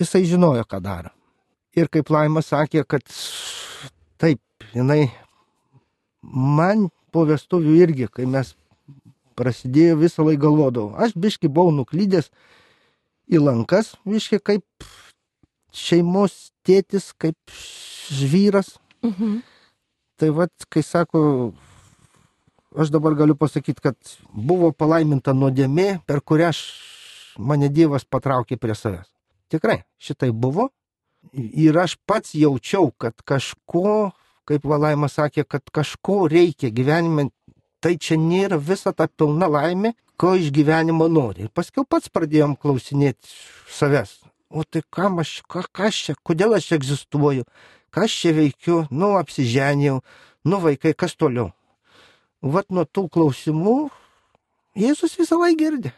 jisai 0.00 0.24
žinojo, 0.28 0.64
ką 0.68 0.82
daro. 0.82 1.12
Ir 1.72 1.88
kaip 1.88 2.10
Laima 2.12 2.42
sakė, 2.44 2.84
kad 2.84 3.04
taip, 4.20 4.42
jinai 4.74 5.06
man 6.22 6.90
po 7.12 7.24
vestuvių 7.28 7.76
irgi, 7.84 8.08
kai 8.12 8.26
mes 8.28 8.52
prasidėjo 9.38 9.96
visą 10.02 10.26
laiką 10.26 10.42
galvodavau, 10.44 10.92
aš 11.00 11.14
biški 11.16 11.48
buvau 11.48 11.72
nuklydęs 11.74 12.28
į 13.32 13.40
lankas, 13.40 13.94
biški 14.04 14.40
kaip 14.44 14.86
šeimos 15.72 16.52
tėtis, 16.66 17.10
kaip 17.16 17.38
vyras, 18.28 18.76
Mhm. 19.02 19.42
Tai 20.16 20.30
vad, 20.30 20.52
kai 20.70 20.82
sako, 20.82 21.52
aš 22.78 22.92
dabar 22.94 23.16
galiu 23.18 23.34
pasakyti, 23.34 23.82
kad 23.82 23.96
buvo 24.32 24.70
palaiminta 24.72 25.34
nuodėmė, 25.34 26.02
per 26.06 26.20
kurią 26.20 26.52
aš, 26.52 26.60
mane 27.38 27.70
Dievas 27.72 28.04
patraukė 28.04 28.58
prie 28.60 28.76
savęs. 28.78 29.08
Tikrai, 29.52 29.82
šitai 29.98 30.30
buvo. 30.30 30.70
Ir 31.36 31.76
aš 31.78 31.96
pats 32.06 32.34
jaučiau, 32.34 32.90
kad 32.98 33.14
kažko, 33.26 34.12
kaip 34.48 34.64
Valaima 34.66 35.08
sakė, 35.10 35.44
kad 35.46 35.62
kažko 35.70 36.26
reikia 36.30 36.72
gyvenime, 36.74 37.28
tai 37.82 37.96
čia 37.98 38.18
nėra 38.18 38.58
visa 38.58 38.92
ta 38.94 39.08
pilna 39.08 39.48
laimė, 39.50 39.94
ko 40.18 40.34
iš 40.38 40.52
gyvenimo 40.54 41.08
nori. 41.10 41.46
Ir 41.46 41.50
paskui 41.54 41.84
pats 41.88 42.10
pradėjom 42.12 42.54
klausinėti 42.62 43.30
savęs. 43.70 44.20
O 44.52 44.62
tai 44.68 44.82
kam 44.92 45.22
aš, 45.22 45.40
ką, 45.50 45.64
ką 45.72 45.88
aš 45.88 46.00
čia, 46.06 46.14
kodėl 46.22 46.54
aš 46.58 46.72
egzistuoju, 46.76 47.46
ką 47.92 48.04
aš 48.06 48.12
čia 48.22 48.32
veikiu, 48.36 48.86
nu 48.90 49.12
apsiženėjau, 49.20 50.00
nu 50.48 50.60
vaikai, 50.64 50.94
kas 50.96 51.14
toliau. 51.16 51.52
Vat 52.42 52.70
nuo 52.70 52.84
tų 52.84 53.08
klausimų 53.12 53.90
Jėzus 54.74 55.18
visą 55.20 55.36
laiką 55.36 55.58
girdė. 55.60 55.90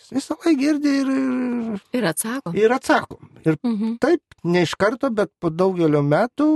Jis 0.00 0.10
visą 0.18 0.34
laiką 0.36 0.52
girdė 0.60 0.90
ir, 1.00 1.08
ir, 1.12 1.80
Ir 1.96 2.04
atsako. 2.10 2.52
ir 2.54 2.70
atsako. 2.76 3.18
Ir 3.44 3.56
Mhm. 3.64 3.96
taip, 4.00 4.20
ne 4.44 4.62
iš 4.62 4.74
karto, 4.76 5.10
bet 5.10 5.30
po 5.40 5.48
daugelio 5.50 6.02
metų 6.04 6.46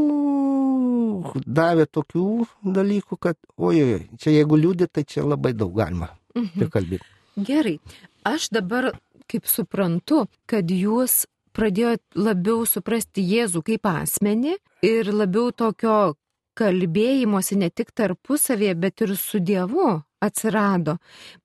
davė 1.47 1.87
tokių 1.87 2.47
dalykų, 2.77 3.19
kad, 3.21 3.37
ojoj, 3.59 4.09
čia 4.21 4.31
jeigu 4.37 4.57
liūdė, 4.61 4.89
tai 4.93 5.05
čia 5.05 5.25
labai 5.25 5.53
daug 5.53 5.75
galima 5.77 6.09
Mhm. 6.35 6.59
prikalbėti. 6.61 7.05
Gerai. 7.39 7.79
Aš 8.25 8.49
dabar, 8.51 8.93
kaip 9.29 9.47
suprantu, 9.47 10.27
kad 10.47 10.67
jūs 10.69 11.27
pradėjot 11.55 12.03
labiau 12.19 12.67
suprasti 12.69 13.25
Jėzų 13.25 13.63
kaip 13.71 13.89
asmenį 13.91 14.59
ir 14.87 15.11
labiau 15.15 15.53
tokio 15.55 16.15
kalbėjimosi 16.59 17.59
ne 17.59 17.71
tik 17.71 17.91
tarpusavėje, 17.95 18.75
bet 18.79 19.03
ir 19.07 19.17
su 19.19 19.41
Dievu 19.43 20.03
atsirado. 20.23 20.99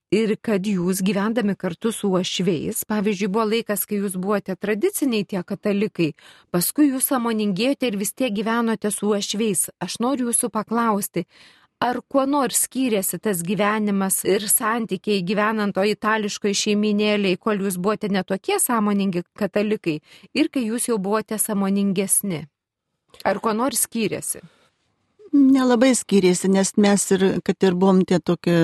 Ir 0.09 0.33
kad 0.41 0.65
jūs 0.65 1.03
gyvendami 1.05 1.53
kartu 1.53 1.91
su 1.93 2.09
uošveis, 2.09 2.81
pavyzdžiui, 2.89 3.27
buvo 3.29 3.43
laikas, 3.45 3.83
kai 3.85 3.99
jūs 3.99 4.15
buvote 4.17 4.55
tradiciniai 4.57 5.27
tie 5.29 5.43
katalikai, 5.45 6.15
paskui 6.49 6.87
jūs 6.89 7.11
samoningėjote 7.11 7.91
ir 7.91 7.97
vis 8.01 8.15
tiek 8.17 8.33
gyvenote 8.33 8.89
su 8.89 9.11
uošveis. 9.11 9.67
Aš 9.77 9.99
noriu 10.01 10.31
jūsų 10.31 10.49
paklausti, 10.55 11.27
ar 11.81 12.01
kuo 12.11 12.25
nors 12.27 12.65
skyrėsi 12.67 13.19
tas 13.23 13.41
gyvenimas 13.45 14.21
ir 14.27 14.45
santykiai 14.51 15.23
gyvenant 15.23 15.75
to 15.75 15.83
itališkoje 15.87 16.57
šeiminėlėje, 16.63 17.39
kol 17.39 17.61
jūs 17.63 17.77
buvote 17.79 18.09
netokie 18.11 18.59
sąmoningi 18.59 19.23
katalikai 19.39 19.99
ir 20.33 20.49
kai 20.51 20.65
jūs 20.67 20.89
jau 20.91 20.97
buvote 20.99 21.39
sąmoningesni? 21.39 22.45
Ar 23.25 23.39
kuo 23.39 23.53
nors 23.53 23.85
skyrėsi? 23.87 24.43
Nelabai 25.33 25.93
skiriasi, 25.95 26.49
nes 26.49 26.73
mes 26.77 27.03
ir, 27.13 27.23
kad 27.45 27.63
ir 27.63 27.75
buvom 27.77 28.01
tie 28.05 28.17
tokie 28.19 28.57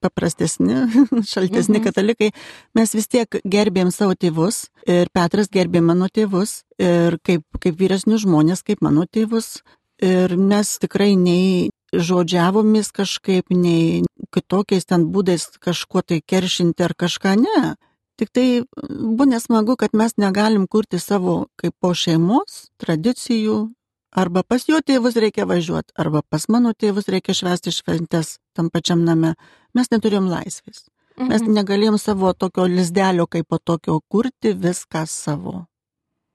paprastesni, 0.00 0.74
šaltesni 1.32 1.80
Mhm. 1.80 1.84
katalikai, 1.84 2.30
mes 2.74 2.94
vis 2.94 3.08
tiek 3.08 3.28
gerbėm 3.44 3.90
savo 3.90 4.14
tėvus 4.14 4.68
ir 4.86 5.10
Petras 5.12 5.48
gerbė 5.50 5.82
mano 5.82 6.06
tėvus 6.08 6.62
ir 6.78 7.18
kaip, 7.26 7.42
kaip 7.60 7.74
vyresnius 7.78 8.22
žmonės, 8.22 8.62
kaip 8.62 8.80
mano 8.80 9.06
tėvus. 9.06 9.62
Ir 9.98 10.36
mes 10.36 10.78
tikrai 10.78 11.16
nei 11.16 11.70
žodžiavomis 11.98 12.92
kažkaip, 12.92 13.50
nei 13.50 14.04
kitokiais 14.34 14.86
ten 14.86 15.08
būdais 15.12 15.48
kažkuo 15.60 16.02
tai 16.02 16.20
keršinti 16.20 16.82
ar 16.84 16.94
kažką, 16.94 17.36
ne. 17.40 17.74
Tik 18.16 18.32
tai 18.32 18.46
buvo 18.80 19.26
nesmagu, 19.28 19.76
kad 19.76 19.92
mes 19.92 20.16
negalim 20.16 20.66
kurti 20.66 20.98
savo 20.98 21.46
kaip 21.60 21.74
po 21.80 21.92
šeimos 21.94 22.70
tradicijų, 22.80 23.76
Arba 24.16 24.40
pas 24.48 24.64
jo 24.64 24.78
tėvus 24.80 25.18
reikia 25.20 25.44
važiuoti, 25.44 25.92
arba 26.00 26.22
pas 26.24 26.46
mano 26.48 26.70
tėvus 26.72 27.10
reikia 27.12 27.34
švęsti 27.36 27.72
šventės 27.74 28.38
tam 28.56 28.70
pačiam 28.72 29.02
name. 29.04 29.34
Mes 29.76 29.90
neturėjom 29.92 30.30
laisvės. 30.30 30.86
Mes 31.18 31.42
Mhm. 31.42 31.52
negalėjom 31.52 31.98
savo 32.00 32.32
tokio 32.32 32.64
lizdelio 32.64 33.26
kaip 33.26 33.48
po 33.48 33.58
tokio 33.58 34.00
kurti 34.08 34.54
viską 34.54 35.06
savo. 35.06 35.66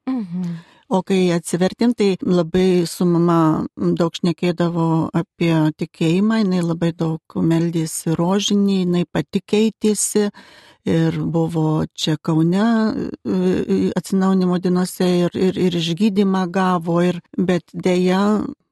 Mhm. 0.07 0.70
O 0.91 0.99
kai 1.07 1.31
atsivertim, 1.31 1.93
tai 1.95 2.17
labai 2.19 2.83
su 2.83 3.05
mama 3.07 3.63
daug 3.99 4.11
šnekėdavo 4.17 4.87
apie 5.15 5.53
tikėjimą, 5.79 6.41
jinai 6.41 6.59
labai 6.65 6.89
daug 6.91 7.35
meldėsi 7.51 8.11
rožinį, 8.19 8.81
jinai 8.81 9.05
pati 9.07 9.39
keitėsi 9.53 10.25
ir 10.91 11.21
buvo 11.31 11.85
čia 11.95 12.17
Kaune 12.19 12.67
e, 12.91 13.79
atsinaunimo 13.95 14.59
dienose 14.59 15.07
ir, 15.21 15.39
ir, 15.47 15.63
ir 15.69 15.79
išgydymą 15.79 16.43
gavo, 16.51 16.99
ir, 17.07 17.23
bet 17.37 17.71
dėja 17.71 18.21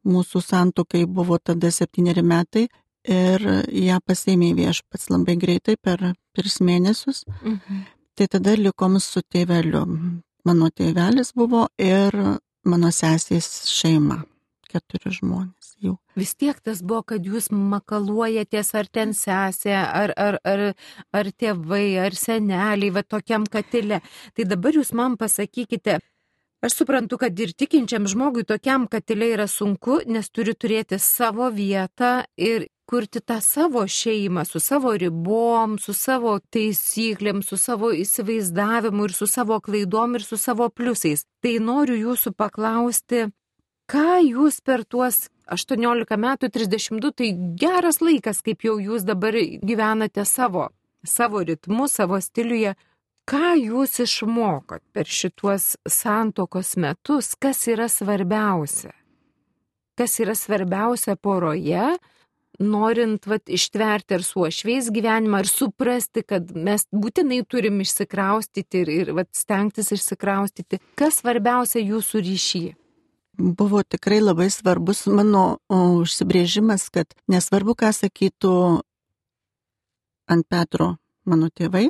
mūsų 0.03 0.43
santokai 0.43 1.05
buvo 1.08 1.39
tada 1.39 1.71
septyneri 1.71 2.25
metai 2.36 2.67
ir 3.08 3.51
ją 3.71 4.03
pasėmė 4.03 4.51
viešpats 4.60 5.08
labai 5.13 5.39
greitai 5.39 5.79
per 5.79 6.10
tris 6.36 6.60
mėnesius. 6.60 7.23
Mhm. 7.39 7.86
Tai 8.19 8.27
tada 8.27 8.60
likom 8.60 8.99
su 8.99 9.23
tėveliu. 9.23 9.86
Mano 10.49 10.71
tėvelis 10.73 11.29
buvo 11.38 11.67
ir 11.77 12.15
mano 12.65 12.89
sesės 12.89 13.49
šeima. 13.69 14.23
Keturi 14.69 15.12
žmonės 15.13 15.75
jau. 15.81 15.95
Vis 16.17 16.31
tiek 16.38 16.57
tas 16.65 16.81
buvo, 16.81 17.03
kad 17.12 17.25
jūs 17.25 17.51
makaluojatės 17.53 18.71
ar 18.77 18.89
ten 18.89 19.13
sesė, 19.17 19.75
ar, 19.77 20.13
ar, 20.17 20.39
ar, 20.45 20.63
ar 21.13 21.29
tėvai, 21.38 21.99
ar 22.01 22.17
seneliai, 22.17 22.89
va 22.93 23.05
tokiam 23.05 23.45
katile. 23.45 24.01
Tai 24.33 24.47
dabar 24.49 24.77
jūs 24.77 24.89
man 24.97 25.19
pasakykite, 25.21 25.99
aš 26.65 26.79
suprantu, 26.81 27.21
kad 27.21 27.45
ir 27.45 27.53
tikinčiam 27.53 28.09
žmogui 28.09 28.45
tokiam 28.49 28.89
katile 28.89 29.29
yra 29.35 29.45
sunku, 29.49 30.01
nes 30.09 30.33
turi 30.33 30.57
turėti 30.57 30.97
savo 30.97 31.51
vietą 31.53 32.23
ir 32.38 32.71
kurti 32.89 33.21
tą 33.21 33.38
savo 33.41 33.84
šeimą 33.88 34.45
su 34.45 34.60
savo 34.60 34.95
ribom, 34.97 35.78
su 35.78 35.93
savo 35.93 36.39
taisyklėm, 36.54 37.43
su 37.45 37.58
savo 37.58 37.91
įsivaizdavimu 37.93 39.06
ir 39.06 39.13
su 39.13 39.28
savo 39.30 39.60
klaidom 39.62 40.17
ir 40.17 40.25
su 40.25 40.38
savo 40.38 40.69
pliusais. 40.73 41.28
Tai 41.43 41.54
noriu 41.67 41.99
jūsų 41.99 42.34
paklausti, 42.34 43.28
ką 43.93 44.17
jūs 44.25 44.58
per 44.65 44.88
tuos 44.89 45.28
18 45.54 46.17
metų 46.25 46.49
32, 46.58 47.13
tai 47.13 47.32
geras 47.62 48.02
laikas, 48.02 48.41
kaip 48.45 48.65
jau 48.65 48.80
jūs 48.82 49.06
dabar 49.06 49.38
gyvenate 49.38 50.25
savo, 50.25 50.69
savo 51.06 51.45
ritmu, 51.45 51.88
savo 51.88 52.17
stiliuje. 52.21 52.73
Ką 53.30 53.54
jūs 53.54 53.99
išmokot 54.02 54.82
per 54.93 55.06
šituos 55.06 55.75
santokos 55.86 56.73
metus, 56.82 57.36
kas 57.38 57.67
yra 57.69 57.86
svarbiausia? 57.86 58.95
Kas 59.93 60.15
yra 60.23 60.34
svarbiausia 60.34 61.13
poroje, 61.13 61.99
norint 62.60 63.26
vat, 63.28 63.50
ištverti 63.50 64.17
ar 64.17 64.24
su 64.24 64.43
ošviais 64.43 64.89
gyvenimą, 64.93 65.43
ar 65.43 65.50
suprasti, 65.50 66.24
kad 66.28 66.52
mes 66.56 66.86
būtinai 66.91 67.41
turim 67.48 67.80
išsikraustyti 67.84 68.84
ir, 68.84 68.91
ir 68.93 69.13
vat, 69.17 69.32
stengtis 69.36 69.93
išsikraustyti. 69.95 70.82
Kas 71.00 71.22
svarbiausia 71.24 71.82
jūsų 71.84 72.24
ryšyje? 72.28 72.76
Buvo 73.39 73.80
tikrai 73.88 74.19
labai 74.19 74.50
svarbus 74.52 75.06
mano 75.08 75.62
užsibrėžimas, 75.72 76.89
kad 76.91 77.15
nesvarbu, 77.32 77.78
ką 77.80 77.93
sakytų 77.95 78.54
ant 80.30 80.45
Petro 80.52 80.98
mano 81.24 81.48
tėvai, 81.48 81.88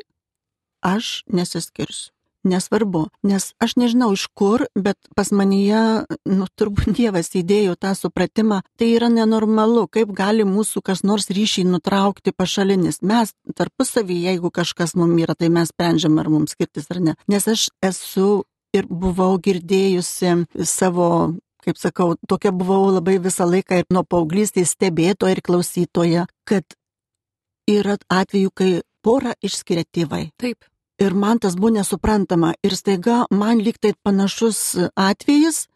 aš 0.86 1.24
nesiskirsiu. 1.34 2.14
Nesvarbu, 2.47 3.10
nes 3.28 3.49
aš 3.60 3.75
nežinau 3.75 4.13
iš 4.15 4.30
kur, 4.32 4.63
bet 4.71 4.95
pas 5.15 5.28
manyje, 5.36 6.06
nu, 6.23 6.47
turbūt 6.56 6.93
Dievas 6.99 7.34
įdėjo 7.36 7.75
tą 7.75 7.91
supratimą, 7.97 8.62
tai 8.80 8.93
yra 8.95 9.10
nenormalu, 9.12 9.88
kaip 9.91 10.13
gali 10.15 10.45
mūsų 10.47 10.84
kas 10.88 11.04
nors 11.04 11.28
ryšiai 11.36 11.67
nutraukti 11.67 12.32
pašalinis. 12.32 13.02
Mes 13.04 13.36
tarpusavį, 13.60 14.21
jeigu 14.30 14.54
kažkas 14.56 14.95
mums 14.95 15.19
yra, 15.19 15.36
tai 15.36 15.52
mes 15.52 15.73
sprendžiam, 15.73 16.15
ar 16.21 16.32
mums 16.32 16.56
skirtis 16.56 16.88
ar 16.93 17.04
ne. 17.04 17.17
Nes 17.28 17.47
aš 17.47 17.67
esu 17.84 18.45
ir 18.75 18.88
buvau 18.88 19.36
girdėjusi 19.43 20.36
savo, 20.63 21.10
kaip 21.65 21.80
sakau, 21.82 22.13
tokia 22.30 22.54
buvau 22.56 22.88
labai 22.93 23.17
visą 23.19 23.47
laiką 23.49 23.82
ir 23.82 23.89
nuo 23.93 24.06
paauglystės 24.08 24.78
stebėtoja 24.78 25.36
ir 25.36 25.43
klausytoja, 25.43 26.28
kad 26.47 26.78
yra 27.69 27.97
atvejų, 28.10 28.52
kai 28.56 28.69
porą 29.04 29.36
išskiria 29.43 29.86
tėvai. 29.91 30.30
Taip. 30.39 30.63
Ir 31.00 31.14
man 31.16 31.40
tas 31.40 31.56
buvo 31.56 31.70
nesuprantama. 31.78 32.54
Ir 32.64 32.76
staiga 32.76 33.26
man 33.32 33.60
lyg 33.64 33.78
tai 33.80 33.94
panašus 34.04 34.76
atvejis. 35.00 35.68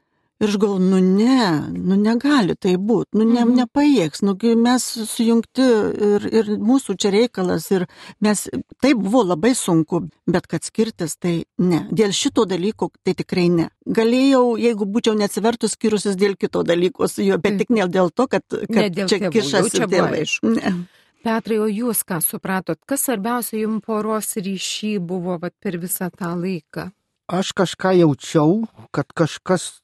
Ir 0.42 0.50
aš 0.50 0.58
galvoju, 0.60 0.80
nu 0.90 0.98
ne, 1.00 1.62
nu 1.72 1.96
negali 1.96 2.56
tai 2.60 2.74
būti, 2.76 3.14
nu 3.16 3.24
ne, 3.24 3.46
Mhm. 3.46 3.54
nepajėgs, 3.62 4.24
nu 4.24 4.34
mes 4.60 4.84
sujungti 5.08 5.62
ir, 6.08 6.26
ir 6.40 6.46
mūsų 6.60 6.98
čia 7.00 7.12
reikalas. 7.14 7.70
Ir 7.72 7.86
mes, 8.20 8.50
tai 8.82 8.92
buvo 8.94 9.24
labai 9.24 9.54
sunku, 9.56 10.10
bet 10.28 10.48
kad 10.48 10.64
skirtis, 10.64 11.16
tai 11.18 11.46
ne. 11.60 11.88
Dėl 11.92 12.12
šito 12.12 12.44
dalyko 12.46 12.90
tai 13.06 13.14
tikrai 13.14 13.48
ne. 13.50 13.70
Galėjau, 13.88 14.58
jeigu 14.60 14.84
būčiau 14.86 15.16
neatsivertus 15.16 15.78
skirusis 15.78 16.18
dėl 16.18 16.36
kito 16.36 16.64
dalyko 16.66 17.08
su 17.08 17.22
juo, 17.24 17.38
bet 17.40 17.60
tik 17.60 17.70
ne 17.70 17.88
dėl 17.88 18.12
to, 18.12 18.28
kad, 18.28 18.44
Ne 18.52 18.68
kad 18.68 18.92
dėl 18.92 19.08
čia 19.08 19.30
kišasi 19.30 19.88
tėvai. 19.88 20.26
aišku. 20.26 20.56
Ne. 20.58 20.88
Petrai, 21.24 21.58
o 21.64 21.70
jūs 21.72 22.04
ką 22.04 22.20
supratot? 22.20 22.80
Kas 22.84 23.06
svarbiausia 23.08 23.62
jums 23.62 23.84
poros 23.86 24.34
ryšy 24.36 24.98
buvo 25.00 25.38
vat, 25.40 25.54
per 25.64 25.78
visą 25.80 26.10
tą 26.12 26.34
laiką? 26.36 26.90
Aš 27.32 27.54
kažką 27.56 27.94
jaučiau, 28.02 28.66
kad 28.92 29.08
kažkas, 29.16 29.80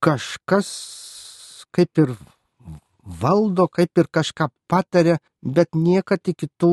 kažkas 0.00 0.70
kaip 1.76 2.00
ir 2.00 2.14
valdo, 3.02 3.66
kaip 3.68 4.00
ir 4.00 4.08
kažką 4.08 4.48
patarė, 4.70 5.18
bet 5.42 5.76
niekad 5.76 6.24
iki 6.32 6.48
tų, 6.60 6.72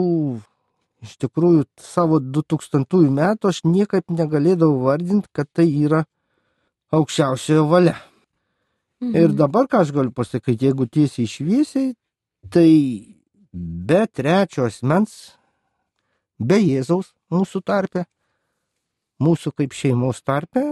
iš 1.04 1.18
tikrųjų, 1.20 1.68
savo 1.84 2.22
2000 2.24 3.04
metų 3.20 3.52
aš 3.52 3.64
niekaip 3.68 4.08
negalėdavau 4.08 4.86
vardinti, 4.88 5.28
kad 5.36 5.52
tai 5.52 5.68
yra 5.68 6.06
aukščiausiojo 6.96 7.68
valia. 7.68 7.98
Mhm. 9.04 9.16
Ir 9.16 9.36
dabar 9.36 9.68
ką 9.68 9.84
aš 9.84 9.94
galiu 9.96 10.16
pasakyti, 10.16 10.70
jeigu 10.70 10.88
tiesiai 10.88 11.28
išviesiai, 11.28 11.96
tai 12.52 12.68
be 13.52 14.06
trečio 14.08 14.68
asmens, 14.70 15.36
be 16.40 16.60
Jėzaus 16.62 17.14
mūsų 17.34 17.62
tarpe, 17.66 18.06
mūsų 19.20 19.54
kaip 19.58 19.76
šeimos 19.76 20.22
tarpe, 20.24 20.64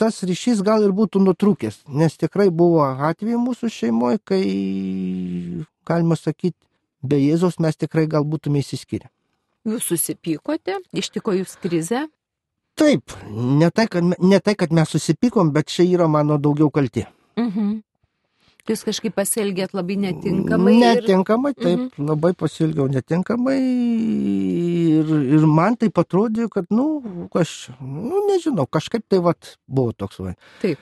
tas 0.00 0.22
ryšys 0.24 0.62
gal 0.64 0.84
ir 0.86 0.94
būtų 0.96 1.20
nutrūkęs, 1.24 1.82
nes 1.88 2.16
tikrai 2.16 2.48
buvo 2.50 2.84
atvejai 2.86 3.40
mūsų 3.40 3.70
šeimoje, 3.74 4.20
kai, 4.24 4.42
galima 5.88 6.16
sakyti, 6.16 6.56
be 7.02 7.20
Jėzaus 7.20 7.60
mes 7.60 7.76
tikrai 7.76 8.06
gal 8.08 8.24
būtume 8.24 8.62
įsiskyrę. 8.64 9.10
Jūs 9.68 9.90
susipykote, 9.92 10.78
ištiko 10.96 11.34
jūs 11.36 11.58
krize? 11.60 12.06
Taip, 12.80 13.12
ne 13.28 13.68
tai, 13.74 13.84
kad, 13.92 14.06
ne 14.06 14.40
tai, 14.40 14.54
kad 14.56 14.72
mes 14.72 14.88
susipykom, 14.88 15.50
bet 15.52 15.68
čia 15.68 15.84
yra 15.84 16.06
mano 16.08 16.38
daugiau 16.40 16.70
kalti. 16.72 17.04
Mhm. 17.36 17.80
Jūs 18.68 18.82
kažkaip 18.86 19.14
pasielgėt 19.16 19.72
labai 19.74 19.96
netinkamai. 19.96 20.74
ir- 20.76 21.00
Netinkamai, 21.00 21.54
taip, 21.54 21.78
mhm. 21.96 22.06
labai 22.08 22.32
pasilgiau 22.34 22.88
netinkamai 22.92 23.56
ir, 24.98 25.06
ir 25.38 25.46
man 25.46 25.76
tai 25.76 25.88
atrodė, 25.88 26.48
kad, 26.50 26.66
nu, 26.70 27.28
aš, 27.34 27.70
nu, 27.80 28.20
nežinau, 28.28 28.66
kažkaip 28.66 29.04
tai 29.08 29.18
vat 29.24 29.56
buvo 29.66 29.92
toks 29.92 30.18
va. 30.20 30.34
Taip. 30.60 30.78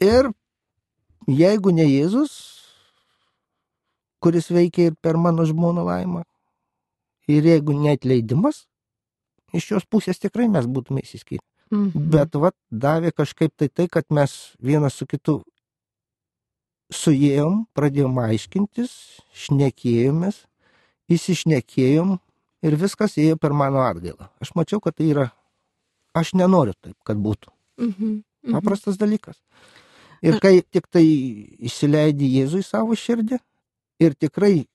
Ir 0.00 0.30
jeigu 1.28 1.72
ne 1.74 1.84
Jėzus, 1.84 2.32
kuris 4.20 4.48
veikia 4.52 4.90
ir 4.90 4.94
per 5.00 5.16
mano 5.16 5.44
žmoną 5.44 5.84
laimą, 5.84 6.22
ir 7.28 7.42
jeigu 7.44 7.72
neatleidimas, 7.76 8.66
iš 9.52 9.70
jos 9.72 9.84
pusės 9.90 10.18
tikrai 10.20 10.48
mes 10.48 10.66
būtume 10.66 11.02
įsiskyrę. 11.02 11.42
Mhm. 11.70 12.10
Bet 12.10 12.34
vat 12.34 12.54
davė 12.72 13.12
kažkaip 13.14 13.52
tai 13.56 13.68
tai, 13.68 13.86
kad 13.88 14.04
mes 14.10 14.54
vienas 14.60 14.94
su 14.94 15.06
kitu 15.06 15.42
suėjom, 16.94 17.64
pradėjom 17.76 18.18
aiškintis, 18.22 18.92
šnekėjomės, 19.44 20.44
įsišnekėjom 21.10 22.16
ir 22.66 22.76
viskas 22.80 23.16
ėjo 23.20 23.38
per 23.40 23.54
mano 23.56 23.82
atgailą. 23.84 24.30
Aš 24.42 24.54
mačiau, 24.58 24.80
kad 24.82 24.96
tai 24.98 25.10
yra, 25.14 25.28
aš 26.16 26.34
nenoriu 26.38 26.74
taip, 26.76 26.96
kad 27.06 27.20
būtų. 27.20 27.52
Mhm. 27.80 28.10
Mhm. 28.42 28.54
Paprastas 28.56 28.98
dalykas. 29.00 29.40
Ir 30.20 30.36
kai 30.40 30.60
tik 30.60 30.88
tai 30.92 31.04
įsileidži 31.64 32.28
Jėzų 32.40 32.60
į 32.60 32.66
savo 32.66 32.96
širdį 32.96 33.38
ir 34.04 34.16
tikrai 34.20 34.66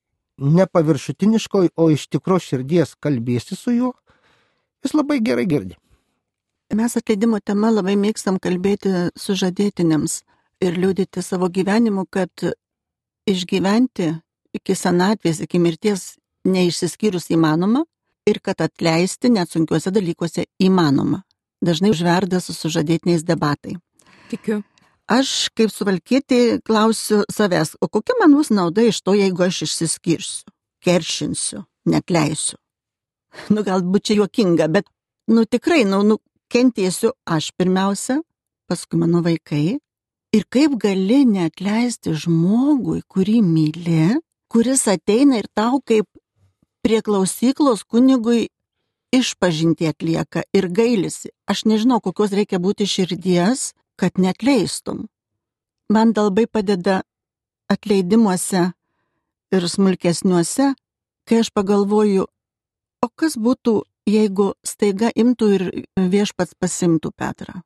nepaviršutiniškoj, 0.41 1.69
o 1.77 1.89
iš 1.93 2.07
tikro 2.11 2.39
širdies 2.41 2.95
kalbėsi 2.99 3.55
su 3.55 3.73
juo, 3.75 3.91
jis 4.83 4.95
labai 4.97 5.19
gerai 5.23 5.45
girdi. 5.45 5.77
Mes 6.73 6.97
atleidimo 6.97 7.39
tema 7.39 7.69
labai 7.69 7.93
mėgstam 7.95 8.39
kalbėti 8.41 9.11
su 9.15 9.35
žadėtinėms 9.37 10.23
ir 10.63 10.77
liūdėti 10.79 11.23
savo 11.23 11.49
gyvenimu, 11.51 12.05
kad 12.11 12.31
išgyventi 13.29 14.11
iki 14.55 14.75
senatvės, 14.77 15.41
iki 15.43 15.59
mirties 15.59 16.15
neišsiskyrus 16.45 17.29
įmanoma 17.33 17.83
ir 18.29 18.39
kad 18.43 18.61
atleisti 18.61 19.31
net 19.33 19.51
sunkiuose 19.51 19.91
dalykuose 19.93 20.45
įmanoma. 20.61 21.23
Dažnai 21.65 21.91
užverda 21.93 22.41
su 22.43 22.53
sužadėtiniais 22.53 23.25
debatai. 23.25 23.77
Tikiu. 24.29 24.61
Aš 25.05 25.51
kaip 25.53 25.69
suvalkėti 25.69 26.59
klausiu 26.65 27.21
savęs, 27.29 27.75
o 27.81 27.87
kokia 27.87 28.17
man 28.21 28.33
bus 28.33 28.49
nauda 28.49 28.87
iš 28.89 29.03
to, 29.05 29.13
jeigu 29.13 29.45
aš 29.45 29.61
išsiskirsiu, 29.67 30.49
keršinsiu, 30.81 31.61
netleisiu. 31.85 32.57
Nu, 33.53 33.61
galbūt 33.67 34.07
čia 34.09 34.17
juokinga, 34.21 34.67
bet, 34.71 34.89
nu, 35.29 35.43
tikrai, 35.45 35.83
nu, 35.85 36.01
nu, 36.07 36.17
kentėsiu 36.49 37.11
aš 37.29 37.51
pirmiausia, 37.57 38.21
paskui 38.69 38.97
mano 39.01 39.21
vaikai. 39.25 39.77
Ir 40.35 40.43
kaip 40.51 40.73
gali 40.83 41.21
neatleisti 41.23 42.11
žmogui, 42.19 42.99
kurį 43.07 43.37
myli, 43.39 44.17
kuris 44.51 44.81
ateina 44.91 45.37
ir 45.39 45.45
tau 45.55 45.79
kaip 45.79 46.09
prie 46.83 46.99
klausyklos 47.05 47.85
kunigui 47.87 48.49
išpažinti 49.15 49.87
atlieka 49.87 50.43
ir 50.51 50.67
gailisi. 50.67 51.31
Aš 51.47 51.63
nežinau, 51.71 52.01
kokios 52.03 52.35
reikia 52.35 52.59
būti 52.59 52.83
širdies, 52.83 53.71
kad 53.95 54.19
netleistum. 54.19 55.05
Man 55.87 56.11
labai 56.17 56.47
padeda 56.51 57.03
atleidimuose 57.71 58.63
ir 59.55 59.69
smulkesniuose, 59.75 60.73
kai 61.23 61.39
aš 61.45 61.53
pagalvoju, 61.55 62.27
o 63.05 63.07
kas 63.15 63.39
būtų, 63.39 63.77
jeigu 64.09 64.51
staiga 64.67 65.13
imtų 65.15 65.49
ir 65.55 65.65
viešpats 65.95 66.59
pasimtų 66.59 67.13
Petrą. 67.15 67.61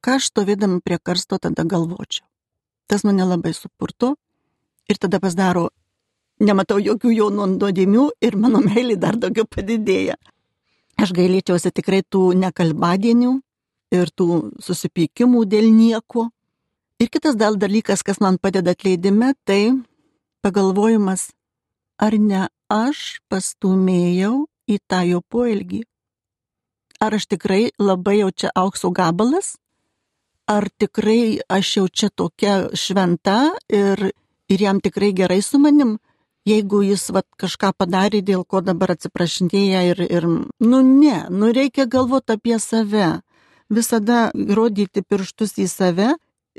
Ką 0.00 0.16
aš 0.16 0.30
stovėdama 0.30 0.80
prie 0.84 0.98
karsto 1.02 1.36
tada 1.38 1.64
galvočiau. 1.64 2.24
Tas 2.88 3.04
mane 3.04 3.26
labai 3.26 3.52
supurto 3.54 4.14
ir 4.88 4.98
tada 4.98 5.20
pasidaro, 5.20 5.68
nematau 6.40 6.80
jokių 6.80 7.12
jo 7.14 7.28
nuodėmių 7.30 8.06
ir 8.24 8.36
mano 8.36 8.62
meilė 8.68 8.96
dar 8.96 9.18
daugiau 9.20 9.46
padidėja. 9.46 10.16
Aš 11.00 11.14
gailėčiausi 11.16 11.72
tikrai 11.72 12.02
tų 12.02 12.32
nekalbadienių 12.40 13.36
ir 13.96 14.10
tų 14.12 14.26
susipykimų 14.60 15.44
dėl 15.48 15.70
nieko. 15.72 16.28
Ir 17.00 17.08
kitas 17.08 17.36
dal 17.40 17.56
dalykas, 17.56 18.02
kas 18.04 18.20
man 18.20 18.36
padeda 18.36 18.74
atleidime, 18.76 19.32
tai 19.48 19.72
pagalvojimas, 20.44 21.30
ar 21.96 22.16
ne 22.20 22.48
aš 22.68 23.20
pastumėjau 23.32 24.44
į 24.68 24.76
tą 24.88 25.00
jo 25.08 25.22
poelgį. 25.32 25.82
Ar 27.00 27.16
aš 27.16 27.30
tikrai 27.32 27.70
labai 27.80 28.18
jau 28.20 28.28
čia 28.30 28.52
aukso 28.52 28.92
gabalas, 28.92 29.54
ar 30.50 30.66
tikrai 30.82 31.38
aš 31.48 31.76
jau 31.76 31.86
čia 31.88 32.10
tokia 32.10 32.54
šventa 32.74 33.38
ir, 33.68 34.10
ir 34.50 34.62
jam 34.66 34.80
tikrai 34.82 35.12
gerai 35.14 35.40
su 35.46 35.60
manim, 35.62 35.98
jeigu 36.48 36.82
jis 36.82 37.10
vat, 37.14 37.26
kažką 37.38 37.72
padarė, 37.78 38.22
dėl 38.26 38.44
ko 38.44 38.62
dabar 38.64 38.94
atsiprašinėja 38.96 39.82
ir, 39.92 40.02
ir, 40.08 40.26
nu 40.26 40.80
ne, 40.86 41.18
nu 41.30 41.52
reikia 41.54 41.86
galvoti 41.86 42.34
apie 42.34 42.58
save, 42.58 43.20
visada 43.70 44.30
rodyti 44.34 45.04
pirštus 45.06 45.54
į 45.62 45.68
save 45.70 46.08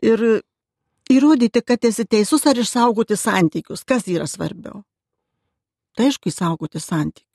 ir 0.02 0.24
įrodyti, 1.12 1.64
kad 1.66 1.84
esi 1.86 2.06
teisus 2.08 2.48
ar 2.48 2.62
išsaugoti 2.62 3.18
santykius, 3.20 3.84
kas 3.84 4.08
yra 4.08 4.30
svarbiau. 4.30 4.86
Tai 5.98 6.08
aišku, 6.08 6.32
išsaugoti 6.32 6.80
santykius. 6.80 7.31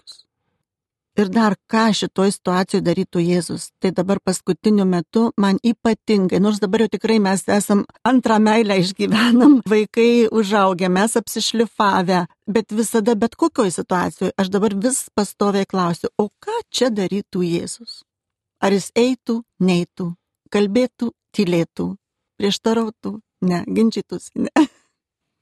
Ir 1.17 1.31
dar 1.33 1.55
ką 1.73 1.87
šitoje 1.97 2.35
situacijoje 2.35 2.85
darytų 2.85 3.23
Jėzus. 3.25 3.71
Tai 3.81 3.89
dabar 3.97 4.19
paskutiniu 4.21 4.85
metu 4.85 5.31
man 5.41 5.57
ypatingai, 5.65 6.43
nors 6.45 6.61
dabar 6.61 6.85
jau 6.85 6.91
tikrai 6.93 7.17
mes 7.25 7.47
esam 7.49 7.87
antrą 8.05 8.37
meilę 8.45 8.77
išgyvenam, 8.83 9.63
vaikai 9.73 10.29
užaugę, 10.29 10.91
mes 10.93 11.17
apsišlifavę, 11.17 12.27
bet 12.53 12.77
visada, 12.81 13.17
bet 13.17 13.39
kokioje 13.41 13.79
situacijoje, 13.79 14.35
aš 14.37 14.53
dabar 14.53 14.77
vis 14.77 15.07
pastoviai 15.17 15.65
klausiu, 15.65 16.13
o 16.21 16.29
ką 16.29 16.61
čia 16.69 16.93
darytų 16.93 17.49
Jėzus? 17.49 18.03
Ar 18.61 18.77
jis 18.77 18.91
eitų, 18.93 19.41
neitų, 19.65 20.11
kalbėtų, 20.53 21.15
tylėtų, 21.33 21.95
prieštarautų, 22.37 23.19
ne, 23.49 23.65
ginčytųsi, 23.73 24.45
ne. 24.45 24.69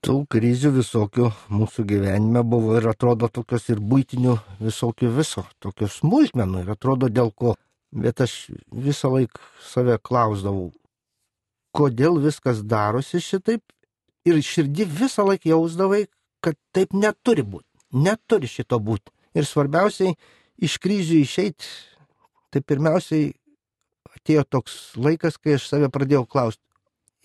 Tų 0.04 0.18
krizių 0.28 0.68
visokių 0.74 1.30
mūsų 1.48 1.86
gyvenime 1.88 2.42
buvo 2.44 2.74
ir 2.76 2.90
atrodo 2.90 3.30
tokios 3.32 3.70
ir 3.72 3.78
būtinių 3.80 4.34
visokių 4.60 5.08
viso, 5.16 5.46
tokios 5.64 5.96
smulkmenų 6.02 6.60
ir 6.60 6.72
atrodo 6.74 7.08
dėl 7.08 7.32
ko. 7.32 7.54
Bet 7.94 8.20
aš 8.20 8.50
visą 8.68 9.08
laiką 9.14 9.40
save 9.64 9.96
klausdavau, 10.04 10.72
kodėl 11.72 12.20
viskas 12.20 12.60
darosi 12.68 13.22
šitaip 13.22 13.62
ir 14.28 14.44
širdį 14.44 14.90
visą 14.92 15.24
laiką 15.24 15.54
jausdavai, 15.54 16.04
kad 16.44 16.60
taip 16.76 16.92
neturi 16.92 17.46
būti, 17.46 17.68
neturi 17.96 18.50
šito 18.50 18.82
būti. 18.84 19.08
Ir 19.32 19.48
svarbiausiai 19.48 20.12
iš 20.60 20.76
krizių 20.84 21.22
išeiti, 21.24 21.70
tai 22.52 22.60
pirmiausiai 22.60 23.32
atėjo 24.18 24.44
toks 24.58 24.80
laikas, 25.00 25.40
kai 25.40 25.56
aš 25.56 25.70
save 25.72 25.88
pradėjau 25.88 26.26
klausti. 26.28 26.60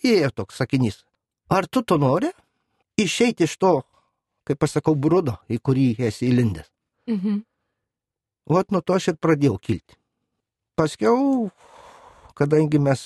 Įėjo 0.06 0.38
toks 0.44 0.64
sakinys. 0.64 1.04
Ar 1.52 1.68
tu 1.68 1.84
to 1.84 2.00
nori? 2.00 2.32
Išeiti 3.04 3.48
iš 3.48 3.58
to, 3.62 3.74
kaip 4.48 4.60
pasakau, 4.62 4.96
brudo, 4.96 5.38
į 5.50 5.60
kurį 5.62 5.88
esi 6.10 6.30
įlindęs. 6.32 6.70
Mhm. 7.10 7.42
Vat 8.50 8.72
nuo 8.74 8.82
to 8.82 8.96
aš 8.98 9.12
ir 9.12 9.18
pradėjau 9.22 9.60
kilti. 9.62 9.98
Paskiau, 10.80 11.50
kadangi 12.34 12.80
mes 12.82 13.04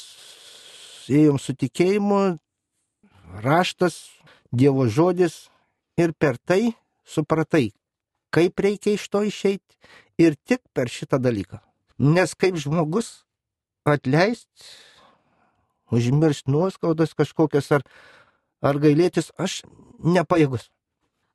ėjom 1.11 1.39
su 1.41 1.55
tikėjimu, 1.57 2.39
raštas, 3.43 3.99
Dievo 4.53 4.85
žodis 4.85 5.47
ir 5.97 6.11
per 6.13 6.37
tai 6.37 6.75
supratai, 7.09 7.71
kaip 8.29 8.59
reikia 8.61 8.93
iš 8.93 9.07
to 9.09 9.23
išeiti 9.25 9.73
ir 10.21 10.37
tik 10.45 10.61
per 10.77 10.91
šitą 10.93 11.17
dalyką. 11.17 11.57
Nes 11.97 12.35
kaip 12.37 12.59
žmogus 12.61 13.23
atleist, 13.89 14.47
užmiršti 15.89 16.53
nuoskaudas 16.53 17.17
kažkokias 17.17 17.71
ar, 17.73 17.81
ar 18.63 18.79
gailėtis, 18.81 19.31
aš 19.37 19.61
nepajėgus. 20.03 20.69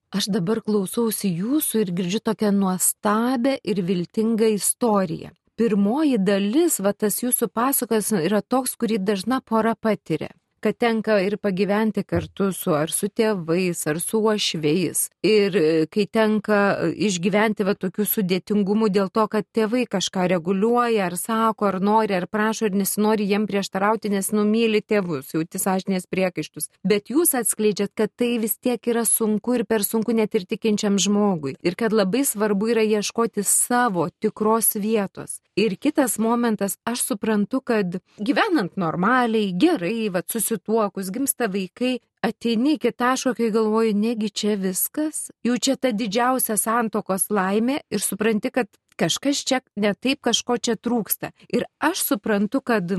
Aš 0.09 0.31
dabar 0.33 0.63
klausausi 0.65 1.29
jūsų 1.37 1.83
ir 1.85 1.91
girdžiu 1.97 2.23
tokią 2.25 2.53
nuostabę 2.57 3.59
ir 3.61 3.83
viltingą 3.85 4.49
istoriją. 4.57 5.35
Pirmoji 5.59 6.17
dalis, 6.23 6.79
va 6.81 6.95
tas 6.95 7.19
jūsų 7.21 7.51
pasakas 7.53 8.13
yra 8.17 8.41
toks, 8.41 8.77
kurį 8.81 9.01
dažna 9.03 9.43
pora 9.45 9.75
patiria. 9.75 10.31
Kad 10.61 10.77
tenka 10.79 11.19
ir 11.23 11.37
pagyventi 11.39 12.05
kartu 12.05 12.51
su 12.53 12.75
ar 12.75 12.91
su 12.93 13.09
tėvais, 13.09 13.81
ar 13.91 14.01
su 14.01 14.21
uošveis. 14.21 15.09
Ir 15.27 15.57
e, 15.57 15.87
kai 15.93 16.07
tenka 16.07 16.59
e, 16.73 16.91
išgyventi 17.09 17.67
va 17.67 17.75
tokių 17.79 18.07
sudėtingumų 18.09 18.91
dėl 18.95 19.11
to, 19.15 19.27
kad 19.31 19.47
tėvai 19.55 19.85
kažką 19.91 20.29
reguliuoja, 20.35 21.09
ar 21.09 21.17
sako, 21.21 21.69
ar 21.71 21.81
nori, 21.81 22.17
ar 22.19 22.29
prašo, 22.31 22.69
ir 22.69 22.79
nesinori 22.79 23.29
jiem 23.29 23.47
prieštarauti, 23.51 24.13
nes 24.15 24.31
numyli 24.35 24.83
tėvus, 24.83 25.35
jauti 25.35 25.61
sąžinės 25.63 26.09
priekaištus. 26.11 26.71
Bet 26.87 27.13
jūs 27.13 27.35
atskleidžiat, 27.39 27.95
kad 27.99 28.15
tai 28.17 28.37
vis 28.43 28.59
tiek 28.59 28.83
yra 28.91 29.05
sunku 29.09 29.59
ir 29.59 29.67
per 29.69 29.87
sunku 29.87 30.15
net 30.17 30.35
ir 30.39 30.47
tikinčiam 30.49 30.99
žmogui. 31.01 31.57
Ir 31.63 31.79
kad 31.79 31.95
labai 31.95 32.25
svarbu 32.27 32.73
yra 32.75 32.87
ieškoti 32.87 33.45
savo 33.47 34.09
tikros 34.23 34.75
vietos. 34.79 35.41
Ir 35.59 35.75
kitas 35.77 36.19
momentas, 36.23 36.77
aš 36.87 37.03
suprantu, 37.03 37.59
kad 37.61 37.97
gyvenant 38.23 38.77
normaliai, 38.79 39.51
gerai, 39.59 40.07
va, 40.15 40.23
susituokus, 40.49 41.11
gimsta 41.11 41.49
vaikai, 41.53 41.99
ateini 42.23 42.77
iki 42.77 42.93
taško, 42.93 43.35
kai 43.35 43.51
galvoji, 43.53 43.95
negi 43.95 44.31
čia 44.31 44.57
viskas, 44.57 45.31
jau 45.45 45.57
čia 45.59 45.77
ta 45.77 45.93
didžiausia 45.93 46.57
santokos 46.57 47.29
laimė 47.31 47.83
ir 47.91 48.01
supranti, 48.01 48.51
kad 48.51 48.69
kažkas 48.99 49.45
čia 49.45 49.61
ne 49.77 49.95
taip, 49.95 50.21
kažko 50.25 50.59
čia 50.59 50.77
trūksta. 50.77 51.33
Ir 51.53 51.69
aš 51.81 52.03
suprantu, 52.13 52.61
kad 52.61 52.91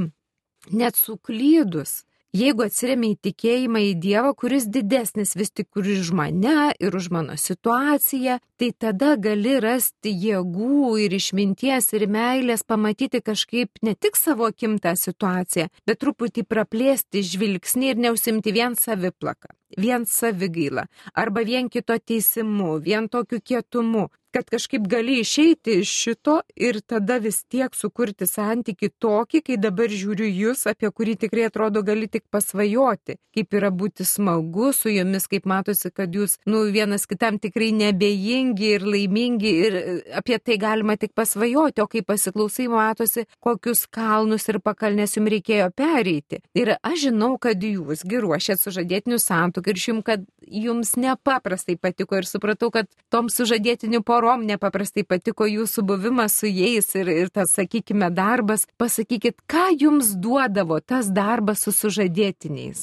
net 0.71 0.95
suklydus 0.95 2.03
jeigu 2.35 2.65
atsiremi 2.67 3.13
į 3.13 3.19
tikėjimą 3.27 3.81
į 3.89 3.93
Dievą, 4.03 4.33
kuris 4.37 4.67
didesnis 4.69 5.35
vis 5.37 5.51
tik 5.51 5.79
už 5.79 6.11
mane 6.13 6.73
ir 6.79 6.95
už 6.95 7.09
mano 7.09 7.35
situaciją, 7.37 8.39
tai 8.59 8.71
tada 8.77 9.15
gali 9.15 9.57
rasti 9.59 10.11
jėgų 10.13 10.97
ir 11.05 11.15
išminties 11.17 11.93
ir 11.97 12.07
meilės 12.11 12.63
pamatyti 12.63 13.21
kažkaip 13.21 13.81
ne 13.81 13.95
tik 13.95 14.17
savo 14.19 14.51
kimtą 14.51 14.95
situaciją, 14.95 15.69
bet 15.87 16.01
truputį 16.03 16.45
praplėsti 16.45 17.23
žvilgsnį 17.23 17.93
ir 17.93 18.03
neusimti 18.05 18.53
vien 18.53 18.75
saviplaką, 18.75 19.49
vien 19.77 20.05
savigailą 20.05 20.85
arba 21.13 21.45
vien 21.47 21.69
kito 21.69 21.97
teisimu, 21.97 22.77
vien 22.83 23.09
tokiu 23.09 23.41
kietumu, 23.41 24.09
kad 24.31 24.49
kažkaip 24.49 24.87
gali 24.87 25.19
išeiti 25.19 25.79
iš 25.81 25.89
šito 26.03 26.39
ir 26.55 26.81
tada 26.81 27.17
vis 27.17 27.43
tiek 27.43 27.75
sukurti 27.75 28.27
santyki 28.27 28.89
tokį, 29.01 29.41
kai 29.45 29.57
dabar 29.57 29.89
žiūriu 29.89 30.27
jūs, 30.29 30.65
apie 30.69 30.91
kurį 30.93 31.15
tikrai 31.25 31.47
atrodo 31.49 31.81
gali 31.85 32.07
tik 32.07 32.25
pasvajoti, 32.31 33.17
kaip 33.35 33.57
yra 33.57 33.71
būti 33.73 34.05
smagu 34.05 34.71
su 34.75 34.91
jumis, 34.93 35.27
kaip 35.31 35.47
matosi, 35.49 35.91
kad 35.95 36.13
jūs, 36.13 36.37
nu, 36.49 36.63
vienas 36.73 37.07
kitam 37.09 37.39
tikrai 37.41 37.71
nebejingi 37.75 38.71
ir 38.77 38.85
laimingi 38.85 39.53
ir 39.65 39.79
e, 39.79 39.97
apie 40.21 40.37
tai 40.37 40.59
galima 40.61 40.97
tik 40.99 41.15
pasvajoti, 41.17 41.81
o 41.81 41.87
kai 41.89 42.03
pasiklausai, 42.05 42.69
matosi, 42.71 43.25
kokius 43.43 43.85
kalnus 43.89 44.47
ir 44.51 44.61
pakalnės 44.63 45.17
jums 45.17 45.33
reikėjo 45.33 45.71
pereiti. 45.75 46.43
Ir 46.57 46.75
aš 46.77 47.09
žinau, 47.09 47.33
kad 47.41 47.61
jūs 47.63 48.05
giruošėt 48.09 48.61
sužadėtinių 48.61 49.19
santukų 49.21 49.73
ir 49.73 49.83
šim, 49.87 50.03
kad 50.05 50.25
jums 50.49 50.95
nepaprastai 50.99 51.77
patiko 51.81 52.19
ir 52.19 52.27
supratau, 52.29 52.71
kad 52.73 52.89
tom 53.13 53.29
sužadėtinių 53.33 54.01
porom 54.05 54.18
porom 54.19 54.43
nepaprastai 54.43 55.05
patiko 55.07 55.47
jūsų 55.47 55.85
buvimas 55.87 56.33
su 56.41 56.49
jais 56.51 56.89
ir, 56.99 57.07
ir 57.07 57.29
tas, 57.31 57.53
sakykime, 57.55 58.09
darbas. 58.11 58.65
Pasakykit, 58.79 59.37
ką 59.47 59.69
jums 59.79 60.11
duodavo 60.19 60.81
tas 60.83 61.07
darbas 61.15 61.63
su 61.63 61.71
sužadėtiniais? 61.71 62.81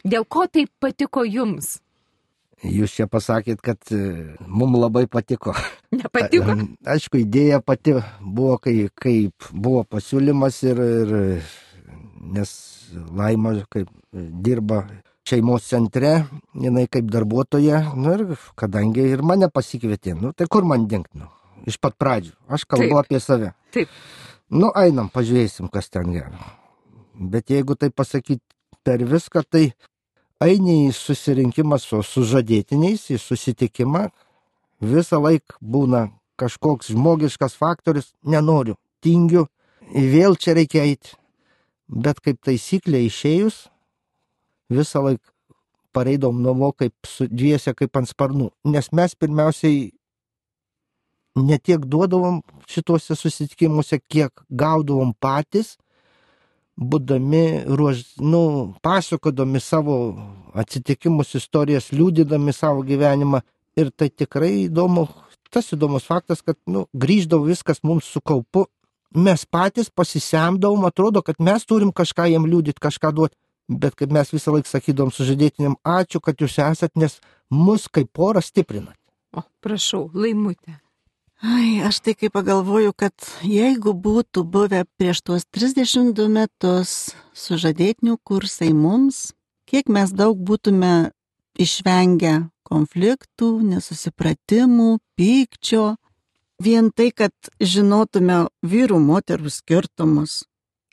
Dėl 0.00 0.24
ko 0.24 0.46
tai 0.48 0.64
patiko 0.80 1.26
jums? 1.28 1.82
Jūs 2.64 2.94
čia 2.96 3.06
pasakėt, 3.12 3.60
kad 3.64 3.92
e, 3.92 4.00
mums 4.48 4.80
labai 4.80 5.04
patiko. 5.08 5.52
Nepatiko? 6.00 6.56
Aišku, 6.88 7.20
idėja 7.20 7.60
pati 7.60 7.98
buvo, 8.20 8.56
kai, 8.64 8.88
kaip 8.96 9.52
buvo 9.52 9.84
pasiūlymas 9.84 10.62
ir, 10.70 10.80
ir 10.80 11.14
nes 12.40 12.56
Laima 13.16 13.52
kaip 13.70 13.92
dirba 14.12 14.86
šeimos 15.30 15.66
centre, 15.68 16.12
jinai 16.58 16.86
kaip 16.90 17.10
darbuotoja, 17.12 17.82
nu 17.96 18.14
ir 18.16 18.24
kadangi 18.58 19.06
ir 19.14 19.22
mane 19.26 19.50
pasikvietė, 19.52 20.16
nu 20.18 20.32
tai 20.36 20.48
kur 20.50 20.66
man 20.66 20.88
dingti, 20.90 21.20
nu, 21.22 21.28
iš 21.70 21.78
pat 21.82 21.96
pradžių, 22.00 22.34
aš 22.50 22.66
kalbu 22.66 22.96
Taip. 22.96 23.02
apie 23.04 23.20
save. 23.22 23.52
Taip. 23.74 23.92
Nu, 24.50 24.72
einam, 24.74 25.10
pažiūrėsim, 25.14 25.70
kas 25.70 25.90
ten 25.94 26.10
gero. 26.10 26.40
Bet 27.14 27.52
jeigu 27.52 27.76
tai 27.78 27.92
pasakyti 27.94 28.42
per 28.82 29.04
viską, 29.06 29.44
tai 29.46 29.68
eini 30.42 30.88
į 30.88 30.94
susirinkimą 30.96 31.78
su 31.78 32.00
sužadėtiniais, 32.02 33.06
į 33.14 33.20
susitikimą, 33.22 34.08
visą 34.80 35.20
laiką 35.22 35.60
būna 35.60 36.08
kažkoks 36.40 36.90
žmogiškas 36.94 37.54
faktorius, 37.60 38.10
nenoriu, 38.24 38.74
tingiu, 39.04 39.46
vėl 39.92 40.34
čia 40.40 40.56
reikia 40.58 40.86
eiti. 40.88 41.14
Bet 41.90 42.22
kaip 42.24 42.40
taisyklė 42.46 43.04
išėjus, 43.06 43.68
visą 44.70 45.04
laiką 45.04 45.30
pareidom 45.92 46.42
namo 46.42 46.72
kaip 46.72 46.94
su 47.06 47.26
dviese 47.26 47.74
kaip 47.74 47.96
ant 47.98 48.10
sparnų, 48.10 48.50
nes 48.70 48.90
mes 48.94 49.14
pirmiausiai 49.18 49.90
netiek 51.38 51.84
duodavom 51.86 52.40
šituose 52.70 53.16
susitikimuose, 53.18 54.00
kiek 54.08 54.42
gaudavom 54.50 55.12
patys, 55.20 55.76
būdami, 56.80 57.44
ruož, 57.68 58.04
nu, 58.22 58.42
pasakodami 58.82 59.60
savo 59.60 59.96
atsitikimus, 60.56 61.34
istorijas, 61.36 61.90
liūdydami 61.92 62.54
savo 62.56 62.84
gyvenimą. 62.86 63.42
Ir 63.78 63.92
tai 63.94 64.08
tikrai 64.10 64.64
įdomu, 64.64 65.06
tas 65.52 65.68
įdomus 65.74 66.06
faktas, 66.08 66.40
kad 66.42 66.56
nu, 66.66 66.86
grįždavo 66.96 67.46
viskas 67.50 67.84
mums 67.86 68.08
su 68.10 68.22
kaupu, 68.24 68.64
mes 69.14 69.44
patys 69.46 69.90
pasisemdavom, 69.90 70.86
atrodo, 70.88 71.22
kad 71.22 71.38
mes 71.38 71.66
turim 71.66 71.92
kažką 71.92 72.30
jiem 72.32 72.48
liūdyti, 72.48 72.82
kažką 72.82 73.12
duoti 73.14 73.36
bet 73.70 73.94
kaip 73.98 74.12
mes 74.12 74.32
visą 74.34 74.54
laiką 74.56 74.68
sakydom 74.68 75.12
sužadėtiniam, 75.14 75.78
ačiū, 75.86 76.20
kad 76.20 76.40
jūs 76.42 76.58
esat, 76.58 76.96
nes 76.98 77.20
mus 77.50 77.86
kaip 77.88 78.10
porą 78.12 78.42
stiprinat. 78.42 78.98
O, 79.36 79.44
prašau, 79.62 80.08
laimutė. 80.14 80.80
Ai, 81.40 81.80
aš 81.86 82.02
tai 82.04 82.12
kaip 82.18 82.34
pagalvoju, 82.36 82.92
kad 82.92 83.14
jeigu 83.46 83.94
būtų 83.96 84.42
buvę 84.44 84.82
prieš 85.00 85.22
tuos 85.24 85.46
32 85.48 86.26
metus 86.28 87.14
sužadėtinių 87.32 88.18
kursai 88.26 88.74
mums, 88.76 89.30
kiek 89.64 89.88
mes 89.88 90.12
daug 90.12 90.36
būtume 90.36 91.12
išvengę 91.56 92.50
konfliktų, 92.68 93.48
nesusipratimų, 93.70 94.98
pykčio, 95.16 95.94
vien 96.60 96.90
tai, 96.92 97.08
kad 97.16 97.32
žinotume 97.56 98.44
vyrų 98.60 99.00
moterų 99.00 99.48
skirtumus, 99.48 100.42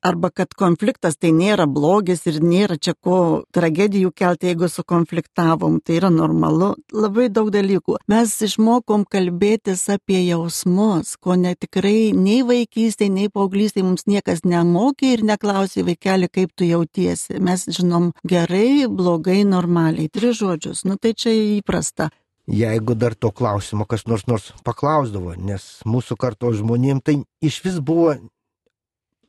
arba 0.02 0.30
kad 0.30 0.54
konfliktas 0.58 1.18
tai 1.18 1.32
nėra 1.36 1.66
blogis 1.70 2.26
ir 2.30 2.40
nėra 2.44 2.78
čia 2.78 2.94
ko 2.94 3.44
tragedijų 3.56 4.12
kelti, 4.16 4.52
jeigu 4.52 4.70
sukonfliktavom, 4.72 5.80
tai 5.84 5.98
yra 6.00 6.12
normalu, 6.14 6.74
labai 6.94 7.28
daug 7.34 7.50
dalykų. 7.54 7.98
Mes 8.12 8.36
išmokom 8.48 9.08
kalbėtis 9.10 9.88
apie 9.94 10.22
jausmus, 10.28 11.16
ko 11.22 11.38
netikrai 11.40 12.14
nei 12.18 12.44
vaikystėje, 12.48 13.14
nei 13.14 13.32
paauglystėje 13.34 13.88
mums 13.88 14.08
niekas 14.08 14.46
nemokė 14.46 15.16
ir 15.18 15.26
neklausė 15.28 15.88
vaikeli, 15.88 16.30
kaip 16.30 16.54
tu 16.56 16.68
jautiesi. 16.70 17.42
Mes 17.42 17.68
žinom 17.80 18.14
gerai, 18.28 18.88
blogai, 18.88 19.42
normaliai. 19.48 20.12
Tris 20.14 20.40
žodžius, 20.42 20.86
nu 20.88 21.00
tai 21.02 21.16
čia 21.18 21.34
įprasta 21.58 22.12
jeigu 22.48 22.96
dar 22.96 23.16
to 23.16 23.32
klausimo 23.32 23.86
kas 23.86 24.06
nors 24.08 24.24
nors 24.28 24.52
paklausdavo, 24.64 25.36
nes 25.36 25.66
mūsų 25.86 26.16
kartos 26.16 26.62
žmonėm 26.62 27.02
tai 27.04 27.20
iš 27.44 27.60
vis 27.66 27.80
buvo 27.84 28.16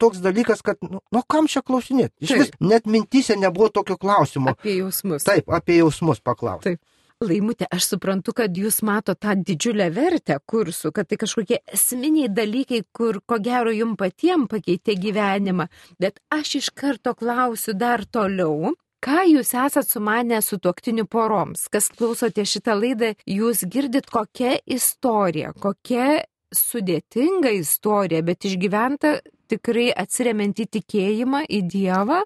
toks 0.00 0.22
dalykas, 0.24 0.62
kad, 0.66 0.78
nu, 0.82 1.02
nu 1.14 1.22
kam 1.30 1.48
čia 1.50 1.62
klausinėti? 1.66 2.14
Iš 2.24 2.34
vis, 2.38 2.52
net 2.62 2.86
mintise 2.90 3.36
nebuvo 3.38 3.70
tokio 3.80 3.98
klausimo. 4.00 4.54
Apie 4.56 4.78
jausmus. 4.78 5.26
Taip, 5.28 5.50
apie 5.52 5.80
jausmus 5.80 6.22
paklausti. 6.24 6.76
Taip. 6.76 6.84
Laimutė, 7.18 7.66
aš 7.74 7.88
suprantu, 7.96 8.30
kad 8.38 8.54
jūs 8.54 8.76
mato 8.86 9.10
tą 9.18 9.32
didžiulę 9.42 9.88
vertę 9.90 10.36
kursų, 10.46 10.92
kad 10.94 11.08
tai 11.10 11.16
kažkokie 11.18 11.56
esminiai 11.74 12.28
dalykai, 12.30 12.84
kur 12.94 13.18
ko 13.26 13.40
gero 13.42 13.72
jum 13.74 13.96
patiem 13.98 14.44
pakeitė 14.46 14.94
gyvenimą. 15.02 15.66
Bet 15.98 16.22
aš 16.30 16.52
iš 16.60 16.68
karto 16.78 17.16
klausiu 17.18 17.74
dar 17.74 18.06
toliau. 18.06 18.70
Ką 19.02 19.24
jūs 19.32 19.50
esat 19.54 19.90
sumanę 19.90 20.38
su 20.46 20.60
tuoktiniu 20.62 21.08
poroms? 21.10 21.66
Kas 21.74 21.90
klausote 21.90 22.46
šitą 22.46 22.78
laidą, 22.78 23.10
jūs 23.26 23.66
girdit 23.66 24.06
kokia 24.14 24.54
istorija, 24.66 25.50
kokia 25.58 26.22
sudėtinga 26.54 27.52
istorija, 27.58 28.22
bet 28.24 28.46
išgyventa 28.48 29.18
tikrai 29.48 29.88
atsiriamant 29.96 30.58
į 30.60 30.66
tikėjimą, 30.78 31.44
į 31.48 31.62
Dievą, 31.72 32.22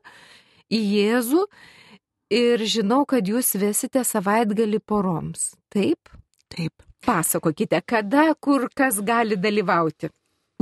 į 0.73 0.81
Jėzų 0.97 1.45
ir 2.33 2.65
žinau, 2.65 3.03
kad 3.09 3.29
jūs 3.29 3.55
vesite 3.61 4.05
savaitgalį 4.07 4.81
poroms. 4.87 5.53
Taip? 5.73 6.11
Taip. 6.53 6.73
Pasakokite, 7.03 7.81
kada, 7.87 8.31
kur 8.39 8.69
kas 8.75 9.01
gali 9.03 9.37
dalyvauti. 9.37 10.13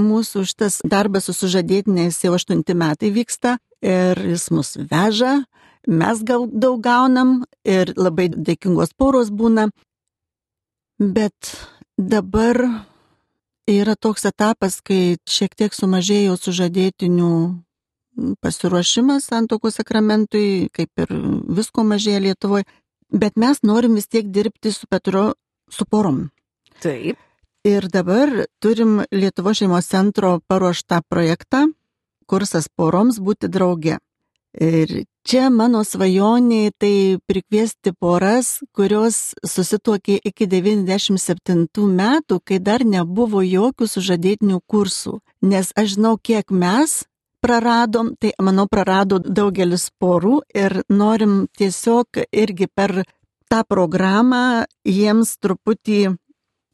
Mūsų 0.00 0.46
šitas 0.48 0.78
darbas 0.88 1.26
su 1.28 1.34
sužadėtiniais 1.36 2.16
jau 2.24 2.32
aštunti 2.38 2.72
metai 2.72 3.10
vyksta 3.12 3.58
ir 3.84 4.16
jis 4.30 4.46
mus 4.54 4.72
veža, 4.88 5.42
mes 5.84 6.22
gal 6.24 6.46
daug 6.48 6.80
gaunam 6.80 7.42
ir 7.68 7.92
labai 7.96 8.30
dėkingos 8.32 8.94
poros 8.96 9.28
būna. 9.28 9.68
Bet 11.00 11.52
dabar 11.96 12.60
yra 13.72 13.96
toks 13.96 14.26
etapas, 14.28 14.80
kai 14.82 15.16
šiek 15.28 15.54
tiek 15.58 15.74
sumažėjo 15.74 16.36
sužadėtinių 16.40 17.32
pasiruošimas 18.42 19.30
santokos 19.30 19.78
sakramentui, 19.80 20.68
kaip 20.74 21.02
ir 21.04 21.12
visko 21.56 21.84
mažėja 21.86 22.20
Lietuvoje, 22.24 22.66
bet 23.12 23.38
mes 23.40 23.62
norim 23.62 23.96
vis 23.98 24.08
tiek 24.10 24.28
dirbti 24.28 24.72
su 24.74 24.86
Petru, 24.90 25.32
su 25.70 25.86
porom. 25.86 26.28
Taip. 26.82 27.18
Ir 27.64 27.88
dabar 27.92 28.46
turim 28.60 29.02
Lietuvo 29.12 29.52
šeimos 29.54 29.88
centro 29.90 30.38
paruoštą 30.48 31.02
projektą, 31.08 31.66
kursas 32.26 32.68
poroms 32.68 33.20
būti 33.20 33.50
drauge. 33.52 33.98
Ir 34.58 35.04
čia 35.22 35.46
mano 35.50 35.84
svajonė 35.86 36.72
tai 36.78 37.18
prikviesti 37.30 37.92
poras, 37.94 38.58
kurios 38.74 39.36
susituokė 39.46 40.18
iki 40.26 40.48
97 40.50 41.68
metų, 41.86 42.40
kai 42.42 42.58
dar 42.58 42.82
nebuvo 42.84 43.44
jokių 43.46 43.86
sužadėtinių 43.86 44.58
kursų. 44.66 45.20
Nes 45.46 45.70
aš 45.78 45.94
žinau, 45.94 46.16
kiek 46.18 46.50
mes 46.50 47.04
praradom, 47.40 48.16
tai 48.18 48.32
manau 48.42 48.66
prarado 48.66 49.20
daugelis 49.22 49.88
porų 50.00 50.40
ir 50.54 50.82
norim 50.88 51.46
tiesiog 51.56 52.24
irgi 52.32 52.66
per 52.66 53.04
tą 53.50 53.62
programą 53.68 54.66
jiems 54.84 55.36
truputį 55.38 56.16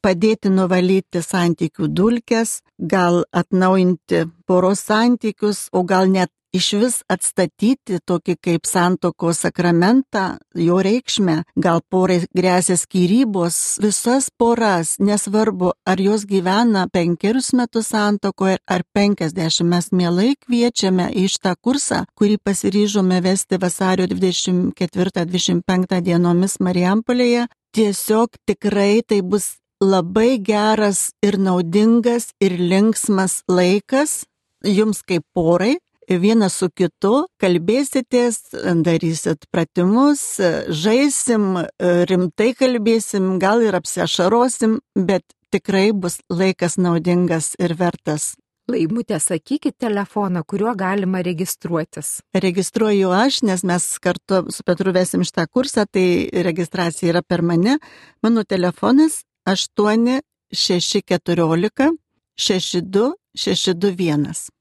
padėti 0.01 0.49
nuvalyti 0.49 1.21
santykių 1.21 1.87
dulkes, 1.89 2.61
gal 2.77 3.23
atnaujinti 3.31 4.25
poros 4.47 4.83
santykius, 4.89 5.67
o 5.71 5.83
gal 5.83 6.09
net 6.09 6.31
iš 6.57 6.67
vis 6.81 6.95
atstatyti 7.11 7.99
tokį 8.07 8.35
kaip 8.43 8.67
santoko 8.69 9.33
sakramentą, 9.35 10.37
jo 10.57 10.79
reikšmę, 10.83 11.37
gal 11.55 11.81
porai 11.91 12.19
grėsia 12.37 12.77
skirybos, 12.79 13.77
visas 13.83 14.29
poras, 14.39 14.95
nesvarbu, 14.99 15.73
ar 15.87 16.01
jos 16.01 16.25
gyvena 16.29 16.87
penkerius 16.93 17.53
metus 17.57 17.91
santokoje 17.93 18.57
ar 18.65 18.85
penkisdešimt, 18.95 19.69
mes 19.73 19.91
mielai 19.91 20.31
kviečiame 20.45 21.09
iš 21.25 21.39
tą 21.43 21.55
kursą, 21.61 22.03
kurį 22.17 22.39
pasiryžome 22.43 23.21
vesti 23.25 23.59
vasario 23.61 24.07
24-25 24.09 26.01
dienomis 26.07 26.59
Marijampolėje. 26.63 27.47
Tiesiog 27.75 28.39
tikrai 28.47 29.03
tai 29.05 29.21
bus 29.21 29.57
labai 29.83 30.37
geras 30.41 31.11
ir 31.21 31.37
naudingas 31.37 32.31
ir 32.41 32.57
linksmas 32.57 33.43
laikas 33.47 34.23
jums 34.65 35.03
kaip 35.05 35.23
porai, 35.35 35.77
vienas 36.07 36.55
su 36.59 36.69
kitu, 36.71 37.27
kalbėsitės, 37.41 38.39
darysit 38.83 39.47
pratimus, 39.51 40.39
žaisim, 40.69 41.65
rimtai 41.79 42.53
kalbėsim, 42.57 43.37
gal 43.39 43.63
ir 43.65 43.77
apsiašarosim, 43.77 44.79
bet 44.95 45.25
tikrai 45.51 45.91
bus 45.91 46.19
laikas 46.31 46.77
naudingas 46.79 47.55
ir 47.59 47.75
vertas. 47.79 48.35
Laimutė, 48.67 49.15
sakykit 49.23 49.77
telefoną, 49.79 50.41
kuriuo 50.43 50.73
galima 50.75 51.21
registruotis. 51.23 52.17
Registruoju 52.35 53.13
aš, 53.15 53.39
nes 53.47 53.63
mes 53.63 53.85
kartu 54.03 54.41
su 54.51 54.65
Petru 54.67 54.91
vesim 54.91 55.23
šitą 55.23 55.45
kursą, 55.47 55.85
tai 55.87 56.27
registracija 56.49 57.13
yra 57.13 57.21
per 57.23 57.45
mane. 57.47 57.77
Mano 58.23 58.43
telefonas 58.43 59.21
8 59.47 60.19
6 60.51 61.01
14 61.07 61.95
62 62.35 63.13
621. 63.37 64.56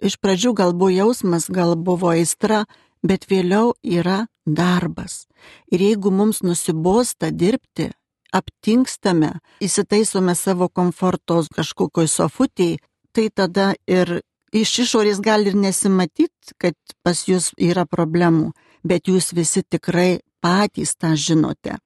Iš 0.00 0.18
pradžių 0.20 0.54
gal 0.56 0.72
buvo 0.76 0.90
jausmas, 0.92 1.50
gal 1.52 1.76
buvo 1.76 2.12
aistra, 2.12 2.64
bet 3.02 3.28
vėliau 3.30 3.74
yra 3.82 4.26
darbas. 4.46 5.26
Ir 5.70 5.82
jeigu 5.82 6.10
mums 6.10 6.42
nusibosta 6.46 7.30
dirbti, 7.30 7.90
aptinkstame, 8.32 9.32
įsitaisome 9.62 10.34
savo 10.34 10.68
komfortos 10.68 11.50
kažkokioj 11.54 12.08
sofutėje, 12.10 12.78
tai 13.12 13.28
tada 13.30 13.72
ir 13.88 14.20
iš 14.52 14.78
išorės 14.86 15.20
gali 15.24 15.50
ir 15.50 15.58
nesimatyti, 15.58 16.54
kad 16.60 16.76
pas 17.02 17.24
jūs 17.28 17.52
yra 17.56 17.86
problemų, 17.86 18.52
bet 18.84 19.08
jūs 19.08 19.32
visi 19.34 19.62
tikrai 19.62 20.20
patys 20.44 20.94
tą 20.96 21.14
žinote. 21.16 21.78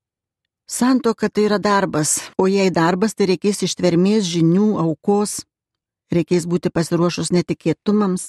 Santoka 0.71 1.29
tai 1.29 1.49
yra 1.49 1.59
darbas, 1.59 2.21
o 2.39 2.47
jei 2.47 2.71
darbas, 2.71 3.15
tai 3.15 3.27
reikės 3.33 3.65
ištvermės 3.67 4.27
žinių, 4.31 4.77
aukos, 4.79 5.41
reikės 6.15 6.47
būti 6.47 6.71
pasiruošus 6.71 7.33
netikėtumams, 7.35 8.29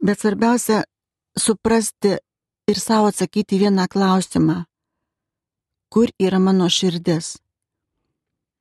bet 0.00 0.22
svarbiausia 0.22 0.84
suprasti 1.36 2.16
ir 2.68 2.78
savo 2.80 3.06
atsakyti 3.08 3.58
vieną 3.58 3.86
klausimą. 3.88 4.64
Kur 5.92 6.08
yra 6.20 6.38
mano 6.38 6.68
širdis? 6.68 7.38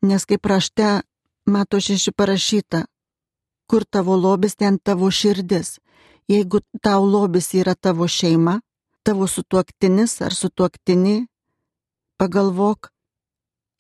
Nes 0.02 0.26
kaip 0.26 0.46
rašte 0.46 1.02
mato 1.46 1.80
šeši 1.80 2.12
parašyta, 2.12 2.86
kur 3.70 3.84
tavo 3.86 4.16
lobis, 4.16 4.56
ten 4.56 4.80
tavo 4.80 5.12
širdis. 5.12 5.80
Jeigu 6.28 6.60
tau 6.82 7.04
lobis 7.06 7.54
yra 7.54 7.76
tavo 7.76 8.08
šeima, 8.08 8.60
tavo 9.04 9.28
sutuoktinis 9.28 10.22
ar 10.22 10.36
sutuoktinį, 10.36 11.18
pagalvok, 12.20 12.92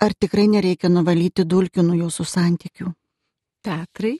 ar 0.03 0.15
tikrai 0.19 0.47
nereikia 0.47 0.89
nuvalyti 0.89 1.43
dulkių 1.43 1.83
nuo 1.87 1.99
jūsų 2.03 2.27
santykių. 2.33 2.91
Petrai? 3.63 4.17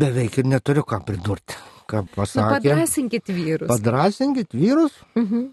Beveik 0.00 0.40
ir 0.40 0.48
neturiu 0.48 0.84
ką 0.84 1.00
pridurti 1.04 1.56
ką 1.90 2.04
pasakė. 2.14 2.74
Nu, 2.74 2.76
padrasinkit 2.76 3.32
vyrus. 3.34 3.70
Padrasinkit 3.70 4.54
vyrus? 4.56 4.96
Mhm. 5.18 5.48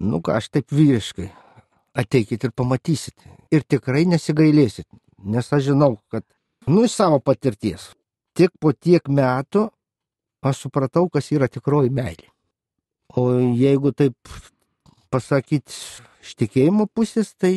Nu, 0.00 0.20
ką 0.24 0.38
aš 0.40 0.50
taip 0.54 0.72
vyriškai. 0.74 1.28
Ateikit 1.96 2.44
ir 2.44 2.52
pamatysit. 2.52 3.14
Ir 3.54 3.64
tikrai 3.64 4.04
nesigailėsit. 4.08 4.88
Nes 5.24 5.52
aš 5.52 5.70
žinau, 5.70 5.96
kad, 6.12 6.24
nu, 6.68 6.84
iš 6.84 6.96
savo 6.98 7.20
patirties, 7.24 7.90
tik 8.36 8.52
po 8.60 8.72
tiek 8.72 9.08
metų 9.08 9.68
aš 10.46 10.66
supratau, 10.66 11.06
kas 11.12 11.30
yra 11.32 11.48
tikroji 11.48 11.92
meilė. 11.94 12.28
O 13.16 13.30
jeigu 13.38 13.92
taip 13.96 14.16
pasakyti 15.10 15.72
iš 16.22 16.34
tikėjimo 16.42 16.88
pusės, 16.92 17.32
tai 17.38 17.54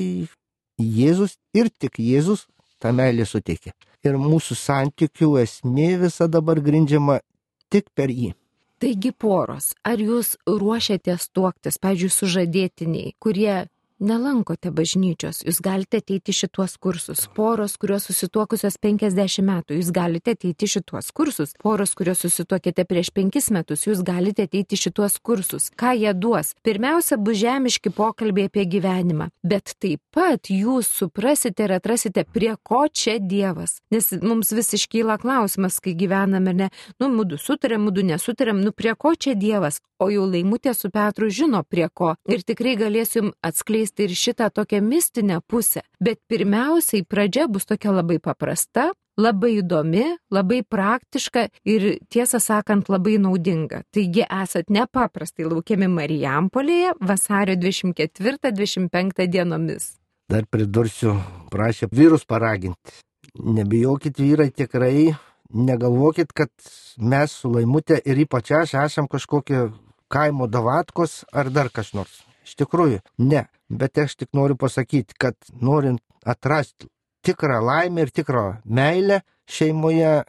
Jėzus 0.80 1.36
ir 1.58 1.68
tik 1.76 2.00
Jėzus 2.00 2.46
tą 2.80 2.94
meilę 2.96 3.26
suteikia. 3.28 3.74
Ir 4.06 4.16
mūsų 4.16 4.56
santykių 4.56 5.34
esmė 5.42 5.90
visa 6.06 6.30
dabar 6.32 6.62
grindžiama 6.64 7.20
tik 7.70 7.90
per 7.96 8.12
jį. 8.14 8.34
Taigi 8.80 9.12
poros, 9.12 9.74
ar 9.84 10.00
jūs 10.00 10.38
ruošiatės 10.48 11.30
tuoktis, 11.36 11.78
pavyzdžiui, 11.84 12.14
sužadėtiniai, 12.16 13.16
kurie 13.20 13.68
nelankote 14.00 14.72
bažnyčios, 14.74 15.42
jūs 15.46 15.60
galite 15.64 16.00
ateiti 16.02 16.34
šituos 16.36 16.78
kursus. 16.82 17.26
Poros, 17.36 17.76
kurios 17.80 18.08
susituokusios 18.10 18.80
50 18.82 19.46
metų, 19.46 19.78
jūs 19.80 19.92
galite 19.96 20.34
ateiti 20.38 20.70
šituos 20.70 21.12
kursus. 21.16 21.54
Poros, 21.62 21.94
kurios 21.98 22.24
susituokėte 22.26 22.86
prieš 22.90 23.12
5 23.16 23.52
metus, 23.56 23.86
jūs 23.88 24.04
galite 24.06 24.48
ateiti 24.48 24.80
šituos 24.80 25.20
kursus. 25.24 25.70
Ką 25.80 25.94
jie 26.00 26.14
duos? 26.16 26.54
Pirmiausia, 26.66 27.20
bus 27.20 27.40
žemiški 27.42 27.94
pokalbiai 27.96 28.50
apie 28.50 28.66
gyvenimą, 28.70 29.30
bet 29.44 29.76
taip 29.80 30.02
pat 30.16 30.52
jūs 30.54 30.90
suprasite 31.02 31.68
ir 31.68 31.76
atrasite, 31.78 32.26
prie 32.26 32.56
ko 32.64 32.86
čia 32.88 33.20
Dievas. 33.20 33.80
Nes 33.94 34.12
mums 34.24 34.54
vis 34.56 34.74
iškyla 34.80 35.20
klausimas, 35.22 35.82
kai 35.84 35.94
gyvename, 36.00 36.56
ne, 36.56 36.72
nu, 37.00 37.12
mūdu 37.14 37.40
sutarėm, 37.42 37.86
mūdu 37.88 38.08
nesutarėm, 38.14 38.64
nu, 38.64 38.74
prie 38.76 38.96
ko 38.98 39.14
čia 39.16 39.36
Dievas, 39.40 39.82
o 40.00 40.08
jau 40.12 40.26
laimutė 40.30 40.74
su 40.76 40.90
Petru 40.94 41.30
žino 41.30 41.62
prie 41.68 41.88
ko 41.94 42.14
ir 42.32 42.44
tikrai 42.48 42.76
galėsim 42.80 43.34
atskleisti 43.46 43.89
atskleisti 43.90 44.04
ir 44.04 44.16
šitą 44.16 44.50
tokią 44.50 44.82
mistinę 44.82 45.42
pusę. 45.48 45.82
Bet 46.00 46.20
pirmiausiai 46.28 47.04
pradžia 47.04 47.48
bus 47.48 47.66
tokia 47.66 47.92
labai 47.92 48.20
paprasta, 48.20 48.94
labai 49.18 49.60
įdomi, 49.62 50.18
labai 50.32 50.64
praktiška 50.64 51.50
ir 51.66 52.00
tiesą 52.10 52.40
sakant 52.40 52.90
labai 52.90 53.18
naudinga. 53.18 53.84
Taigi 53.92 54.24
esat 54.24 54.70
nepaprastai 54.70 55.46
laukiami 55.46 55.88
Marijampolėje 55.88 56.94
vasario 57.02 57.56
24-25 57.56 59.28
dienomis. 59.28 59.98
Dar 60.30 60.46
pridursiu, 60.46 61.18
prašė 61.52 61.90
vyrus 61.92 62.26
paraginti. 62.26 62.92
Nebijokit 63.40 64.20
vyrai 64.20 64.52
tikrai, 64.52 65.16
negalvokit, 65.54 66.32
kad 66.34 66.50
mes 66.98 67.32
su 67.32 67.50
laimutė 67.50 68.00
ir 68.06 68.18
ypač 68.26 68.52
aš 68.52 68.74
esam 68.86 69.08
kažkokie 69.08 69.70
kaimo 70.10 70.48
davatkos 70.48 71.26
ar 71.34 71.50
dar 71.50 71.70
kas 71.70 71.94
nors. 71.94 72.29
Iš 72.50 72.58
tikrųjų, 72.64 73.04
ne. 73.22 73.46
Bet 73.70 74.00
aš 74.02 74.16
tik 74.18 74.34
noriu 74.34 74.58
pasakyti, 74.58 75.14
kad 75.22 75.38
norint 75.62 76.02
atrasti 76.26 76.90
tikrą 77.26 77.60
laimę 77.62 78.08
ir 78.08 78.12
tikrą 78.16 78.44
meilę 78.66 79.22
šeimoje, 79.50 80.24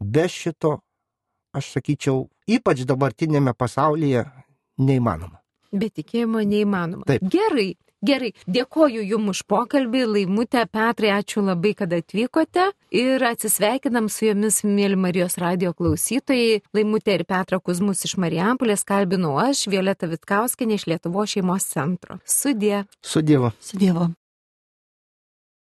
be 0.00 0.26
šito, 0.28 0.74
aš 1.56 1.70
sakyčiau, 1.76 2.26
ypač 2.50 2.84
dabartinėme 2.88 3.54
pasaulyje 3.56 4.26
neįmanoma. 4.82 5.40
Be 5.72 5.88
tikėjimo 5.88 6.42
neįmanoma. 6.44 7.06
Taip. 7.08 7.24
Gerai, 7.32 7.70
gerai. 8.04 8.32
Dėkoju 8.46 9.04
Jums 9.06 9.32
už 9.32 9.42
pokalbį, 9.50 10.04
Laimutė, 10.16 10.64
Petrai, 10.70 11.12
ačiū 11.16 11.44
labai, 11.46 11.74
kad 11.78 11.92
atvykote. 11.96 12.70
Ir 12.92 13.24
atsisveikinam 13.24 14.10
su 14.12 14.28
Jumis, 14.28 14.62
mėly 14.66 14.98
Marijos 15.00 15.38
radio 15.40 15.72
klausytojai. 15.76 16.62
Laimutė 16.76 17.18
ir 17.20 17.26
Petra 17.28 17.60
Kuzmus 17.60 18.04
iš 18.08 18.18
Marijampolės 18.20 18.84
kalbinu 18.88 19.36
aš, 19.40 19.66
Violeta 19.72 20.10
Vitkauskinė 20.10 20.80
iš 20.80 20.88
Lietuvo 20.92 21.26
šeimos 21.28 21.70
centro. 21.72 22.20
Sudė. 22.28 22.84
Su 23.00 23.24
Dievu. 23.24 23.54
Su 23.60 23.80
Dievu. 23.80 24.12